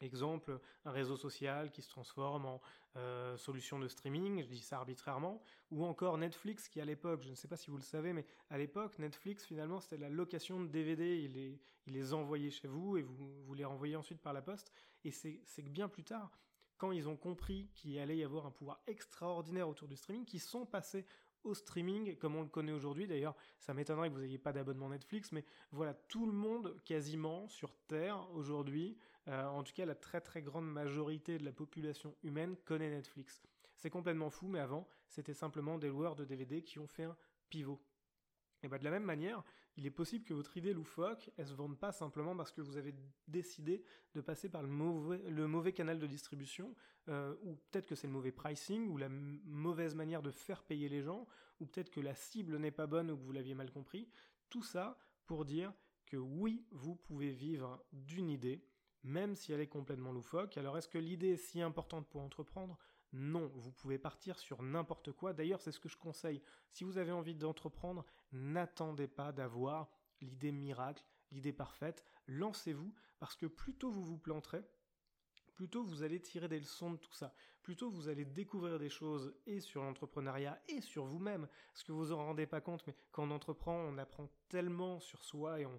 Exemple, 0.00 0.58
un 0.84 0.90
réseau 0.90 1.16
social 1.16 1.70
qui 1.70 1.82
se 1.82 1.88
transforme 1.88 2.46
en 2.46 2.60
euh, 2.96 3.36
solution 3.36 3.78
de 3.78 3.88
streaming, 3.88 4.42
je 4.42 4.48
dis 4.48 4.60
ça 4.60 4.76
arbitrairement, 4.76 5.42
ou 5.70 5.84
encore 5.84 6.18
Netflix 6.18 6.68
qui 6.68 6.80
à 6.80 6.84
l'époque, 6.84 7.22
je 7.22 7.30
ne 7.30 7.34
sais 7.34 7.48
pas 7.48 7.56
si 7.56 7.70
vous 7.70 7.76
le 7.76 7.82
savez, 7.82 8.12
mais 8.12 8.26
à 8.50 8.58
l'époque, 8.58 8.98
Netflix 8.98 9.44
finalement 9.44 9.80
c'était 9.80 9.96
la 9.96 10.08
location 10.08 10.60
de 10.60 10.66
DVD, 10.66 11.18
il 11.18 11.32
les, 11.32 11.60
il 11.86 11.94
les 11.94 12.12
envoyait 12.12 12.50
chez 12.50 12.68
vous 12.68 12.96
et 12.96 13.02
vous, 13.02 13.42
vous 13.44 13.54
les 13.54 13.64
renvoyez 13.64 13.96
ensuite 13.96 14.20
par 14.20 14.32
la 14.32 14.42
poste, 14.42 14.72
et 15.04 15.10
c'est 15.10 15.40
que 15.62 15.68
bien 15.68 15.88
plus 15.88 16.04
tard, 16.04 16.30
quand 16.76 16.92
ils 16.92 17.08
ont 17.08 17.16
compris 17.16 17.70
qu'il 17.74 17.98
allait 17.98 18.16
y 18.16 18.24
avoir 18.24 18.46
un 18.46 18.50
pouvoir 18.50 18.80
extraordinaire 18.86 19.68
autour 19.68 19.88
du 19.88 19.96
streaming, 19.96 20.24
qui 20.24 20.38
sont 20.38 20.66
passés 20.66 21.06
au 21.44 21.54
streaming 21.54 22.16
comme 22.16 22.36
on 22.36 22.42
le 22.42 22.48
connaît 22.48 22.72
aujourd'hui. 22.72 23.06
D'ailleurs, 23.06 23.36
ça 23.58 23.74
m'étonnerait 23.74 24.08
que 24.08 24.14
vous 24.14 24.20
n'ayez 24.20 24.38
pas 24.38 24.52
d'abonnement 24.52 24.88
Netflix, 24.88 25.30
mais 25.32 25.44
voilà, 25.72 25.94
tout 25.94 26.26
le 26.26 26.32
monde 26.32 26.76
quasiment 26.84 27.48
sur 27.48 27.74
Terre 27.86 28.26
aujourd'hui, 28.32 28.96
euh, 29.28 29.44
en 29.46 29.62
tout 29.62 29.72
cas 29.72 29.86
la 29.86 29.94
très 29.94 30.20
très 30.20 30.42
grande 30.42 30.70
majorité 30.70 31.38
de 31.38 31.44
la 31.44 31.52
population 31.52 32.14
humaine 32.22 32.56
connaît 32.64 32.90
Netflix. 32.90 33.42
C'est 33.76 33.90
complètement 33.90 34.30
fou, 34.30 34.48
mais 34.48 34.60
avant, 34.60 34.88
c'était 35.08 35.34
simplement 35.34 35.78
des 35.78 35.88
loueurs 35.88 36.16
de 36.16 36.24
DVD 36.24 36.62
qui 36.62 36.78
ont 36.78 36.86
fait 36.86 37.04
un 37.04 37.16
pivot. 37.48 37.80
Et 38.62 38.68
bah 38.68 38.78
de 38.78 38.84
la 38.84 38.90
même 38.90 39.04
manière, 39.04 39.44
il 39.76 39.86
est 39.86 39.90
possible 39.90 40.24
que 40.24 40.32
votre 40.32 40.56
idée 40.56 40.72
loufoque, 40.72 41.30
elle 41.36 41.46
se 41.46 41.52
vende 41.52 41.78
pas 41.78 41.92
simplement 41.92 42.34
parce 42.36 42.52
que 42.52 42.62
vous 42.62 42.76
avez 42.76 42.94
décidé 43.28 43.84
de 44.14 44.20
passer 44.20 44.48
par 44.48 44.62
le 44.62 44.68
mauvais, 44.68 45.18
le 45.28 45.46
mauvais 45.46 45.72
canal 45.72 45.98
de 45.98 46.06
distribution, 46.06 46.74
euh, 47.08 47.34
ou 47.42 47.56
peut-être 47.70 47.86
que 47.86 47.94
c'est 47.94 48.06
le 48.06 48.12
mauvais 48.12 48.32
pricing, 48.32 48.88
ou 48.88 48.96
la 48.96 49.08
mauvaise 49.10 49.94
manière 49.94 50.22
de 50.22 50.30
faire 50.30 50.62
payer 50.62 50.88
les 50.88 51.02
gens, 51.02 51.26
ou 51.60 51.66
peut-être 51.66 51.90
que 51.90 52.00
la 52.00 52.14
cible 52.14 52.56
n'est 52.58 52.70
pas 52.70 52.86
bonne 52.86 53.10
ou 53.10 53.16
que 53.18 53.22
vous 53.22 53.32
l'aviez 53.32 53.54
mal 53.54 53.70
compris. 53.70 54.08
Tout 54.48 54.62
ça 54.62 54.98
pour 55.26 55.44
dire 55.44 55.72
que 56.06 56.16
oui, 56.16 56.64
vous 56.70 56.94
pouvez 56.94 57.32
vivre 57.32 57.84
d'une 57.92 58.30
idée, 58.30 58.64
même 59.04 59.36
si 59.36 59.52
elle 59.52 59.60
est 59.60 59.68
complètement 59.68 60.12
loufoque. 60.12 60.56
Alors 60.56 60.76
est-ce 60.76 60.88
que 60.88 60.98
l'idée 60.98 61.34
est 61.34 61.36
si 61.36 61.62
importante 61.62 62.08
pour 62.08 62.22
entreprendre? 62.22 62.78
Non, 63.12 63.52
vous 63.54 63.70
pouvez 63.70 63.98
partir 63.98 64.38
sur 64.40 64.62
n'importe 64.62 65.12
quoi. 65.12 65.32
D'ailleurs, 65.32 65.60
c'est 65.60 65.70
ce 65.70 65.78
que 65.78 65.88
je 65.88 65.96
conseille. 65.96 66.42
Si 66.70 66.82
vous 66.82 66.98
avez 66.98 67.12
envie 67.12 67.36
d'entreprendre, 67.36 68.04
n'attendez 68.32 69.06
pas 69.06 69.30
d'avoir 69.30 69.88
l'idée 70.20 70.50
miracle, 70.50 71.04
l'idée 71.30 71.52
parfaite. 71.52 72.02
Lancez-vous 72.26 72.92
parce 73.20 73.36
que 73.36 73.46
plus 73.46 73.74
tôt 73.76 73.90
vous 73.90 74.04
vous 74.04 74.18
planterez, 74.18 74.64
plutôt 75.54 75.84
vous 75.84 76.02
allez 76.02 76.20
tirer 76.20 76.48
des 76.48 76.58
leçons 76.58 76.92
de 76.92 76.96
tout 76.96 77.12
ça, 77.12 77.34
plutôt 77.62 77.90
vous 77.90 78.08
allez 78.08 78.24
découvrir 78.24 78.78
des 78.78 78.90
choses 78.90 79.34
et 79.46 79.60
sur 79.60 79.82
l'entrepreneuriat 79.82 80.60
et 80.68 80.80
sur 80.80 81.04
vous-même, 81.04 81.48
parce 81.72 81.82
que 81.82 81.92
vous 81.92 82.12
en 82.12 82.18
rendez 82.18 82.46
pas 82.46 82.60
compte, 82.60 82.86
mais 82.86 82.94
quand 83.10 83.24
on 83.24 83.30
entreprend, 83.30 83.74
on 83.74 83.98
apprend 83.98 84.28
tellement 84.48 85.00
sur 85.00 85.24
soi 85.24 85.60
et 85.60 85.66
on, 85.66 85.78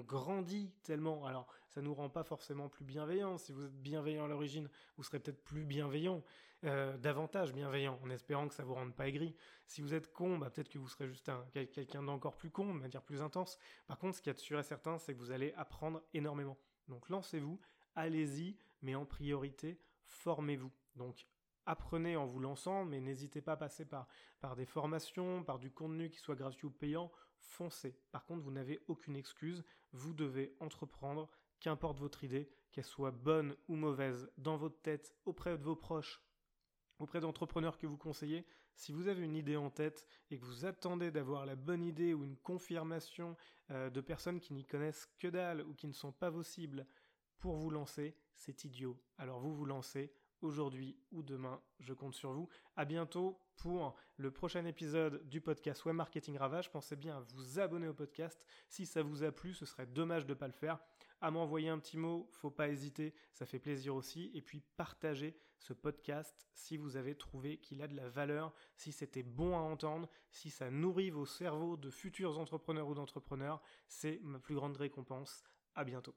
grandit 0.00 0.72
tellement. 0.82 1.26
Alors, 1.26 1.46
ça 1.68 1.82
nous 1.82 1.92
rend 1.92 2.08
pas 2.08 2.24
forcément 2.24 2.70
plus 2.70 2.84
bienveillants. 2.84 3.36
Si 3.36 3.52
vous 3.52 3.66
êtes 3.66 3.82
bienveillant 3.82 4.24
à 4.24 4.28
l'origine, 4.28 4.70
vous 4.96 5.04
serez 5.04 5.20
peut-être 5.20 5.44
plus 5.44 5.64
bienveillant, 5.64 6.24
euh, 6.64 6.96
davantage 6.96 7.52
bienveillant, 7.52 8.00
en 8.02 8.08
espérant 8.08 8.48
que 8.48 8.54
ça 8.54 8.64
vous 8.64 8.72
rende 8.72 8.94
pas 8.94 9.06
aigri. 9.06 9.36
Si 9.66 9.82
vous 9.82 9.92
êtes 9.92 10.10
con, 10.14 10.38
bah, 10.38 10.48
peut-être 10.48 10.70
que 10.70 10.78
vous 10.78 10.88
serez 10.88 11.08
juste 11.08 11.28
un, 11.28 11.44
quelqu'un 11.52 12.02
d'encore 12.02 12.38
plus 12.38 12.50
con, 12.50 12.74
de 12.74 12.80
manière 12.80 13.02
plus 13.02 13.20
intense. 13.20 13.58
Par 13.86 13.98
contre, 13.98 14.16
ce 14.16 14.22
qui 14.22 14.30
est 14.30 14.38
sûr 14.38 14.58
et 14.58 14.62
certain, 14.62 14.96
c'est 14.98 15.12
que 15.12 15.18
vous 15.18 15.30
allez 15.30 15.52
apprendre 15.52 16.02
énormément. 16.14 16.56
Donc, 16.88 17.10
lancez-vous, 17.10 17.60
allez-y, 17.94 18.56
mais 18.82 18.94
en 18.94 19.04
priorité, 19.04 19.80
formez-vous. 20.04 20.70
Donc, 20.96 21.26
apprenez 21.66 22.16
en 22.16 22.26
vous 22.26 22.40
lançant, 22.40 22.84
mais 22.84 23.00
n'hésitez 23.00 23.40
pas 23.40 23.52
à 23.52 23.56
passer 23.56 23.84
par, 23.84 24.06
des 24.56 24.66
formations, 24.66 25.44
par 25.44 25.58
du 25.58 25.70
contenu 25.70 26.10
qui 26.10 26.18
soit 26.18 26.34
gratuit 26.34 26.66
ou 26.66 26.70
payant, 26.70 27.10
foncez. 27.38 27.96
Par 28.10 28.24
contre, 28.24 28.42
vous 28.42 28.50
n'avez 28.50 28.80
aucune 28.88 29.16
excuse, 29.16 29.64
vous 29.92 30.14
devez 30.14 30.56
entreprendre, 30.60 31.30
qu'importe 31.60 31.98
votre 31.98 32.24
idée, 32.24 32.48
qu'elle 32.72 32.84
soit 32.84 33.10
bonne 33.10 33.54
ou 33.68 33.76
mauvaise, 33.76 34.30
dans 34.38 34.56
votre 34.56 34.80
tête, 34.80 35.14
auprès 35.26 35.56
de 35.58 35.62
vos 35.62 35.76
proches, 35.76 36.22
auprès 36.98 37.20
d'entrepreneurs 37.20 37.78
que 37.78 37.86
vous 37.86 37.98
conseillez, 37.98 38.46
si 38.74 38.92
vous 38.92 39.08
avez 39.08 39.22
une 39.22 39.36
idée 39.36 39.56
en 39.56 39.68
tête 39.68 40.06
et 40.30 40.38
que 40.38 40.44
vous 40.44 40.64
attendez 40.64 41.10
d'avoir 41.10 41.44
la 41.44 41.54
bonne 41.54 41.84
idée 41.84 42.14
ou 42.14 42.24
une 42.24 42.36
confirmation 42.36 43.36
euh, 43.70 43.90
de 43.90 44.00
personnes 44.00 44.40
qui 44.40 44.54
n'y 44.54 44.64
connaissent 44.64 45.06
que 45.18 45.28
dalle 45.28 45.62
ou 45.62 45.74
qui 45.74 45.86
ne 45.86 45.92
sont 45.92 46.12
pas 46.12 46.30
vos 46.30 46.42
cibles 46.42 46.86
pour 47.40 47.56
vous 47.56 47.70
lancer, 47.70 48.14
c'est 48.34 48.64
idiot. 48.64 48.96
Alors 49.18 49.40
vous 49.40 49.54
vous 49.54 49.64
lancez, 49.64 50.12
aujourd'hui 50.42 50.96
ou 51.10 51.22
demain. 51.22 51.60
Je 51.80 51.92
compte 51.92 52.14
sur 52.14 52.32
vous. 52.32 52.48
À 52.76 52.84
bientôt 52.84 53.38
pour 53.56 53.96
le 54.16 54.30
prochain 54.30 54.64
épisode 54.64 55.26
du 55.28 55.40
podcast 55.40 55.84
Web 55.84 55.96
Marketing 55.96 56.36
Ravage. 56.36 56.70
Pensez 56.70 56.96
bien 56.96 57.16
à 57.16 57.20
vous 57.20 57.58
abonner 57.58 57.88
au 57.88 57.94
podcast. 57.94 58.44
Si 58.68 58.86
ça 58.86 59.02
vous 59.02 59.22
a 59.22 59.32
plu, 59.32 59.54
ce 59.54 59.66
serait 59.66 59.86
dommage 59.86 60.26
de 60.26 60.32
ne 60.32 60.38
pas 60.38 60.46
le 60.46 60.52
faire. 60.52 60.78
À 61.20 61.30
m'envoyer 61.30 61.68
un 61.68 61.78
petit 61.78 61.98
mot, 61.98 62.28
faut 62.32 62.50
pas 62.50 62.68
hésiter, 62.68 63.14
ça 63.32 63.44
fait 63.44 63.58
plaisir 63.58 63.94
aussi. 63.94 64.30
Et 64.34 64.40
puis 64.40 64.62
partagez 64.76 65.36
ce 65.58 65.74
podcast 65.74 66.48
si 66.54 66.78
vous 66.78 66.96
avez 66.96 67.14
trouvé 67.14 67.58
qu'il 67.58 67.82
a 67.82 67.88
de 67.88 67.96
la 67.96 68.08
valeur, 68.08 68.54
si 68.76 68.92
c'était 68.92 69.22
bon 69.22 69.56
à 69.56 69.60
entendre, 69.60 70.08
si 70.30 70.48
ça 70.48 70.70
nourrit 70.70 71.10
vos 71.10 71.26
cerveaux 71.26 71.76
de 71.76 71.90
futurs 71.90 72.38
entrepreneurs 72.38 72.88
ou 72.88 72.94
d'entrepreneurs. 72.94 73.62
C'est 73.88 74.18
ma 74.22 74.38
plus 74.38 74.54
grande 74.54 74.76
récompense. 74.76 75.42
À 75.74 75.84
bientôt. 75.84 76.14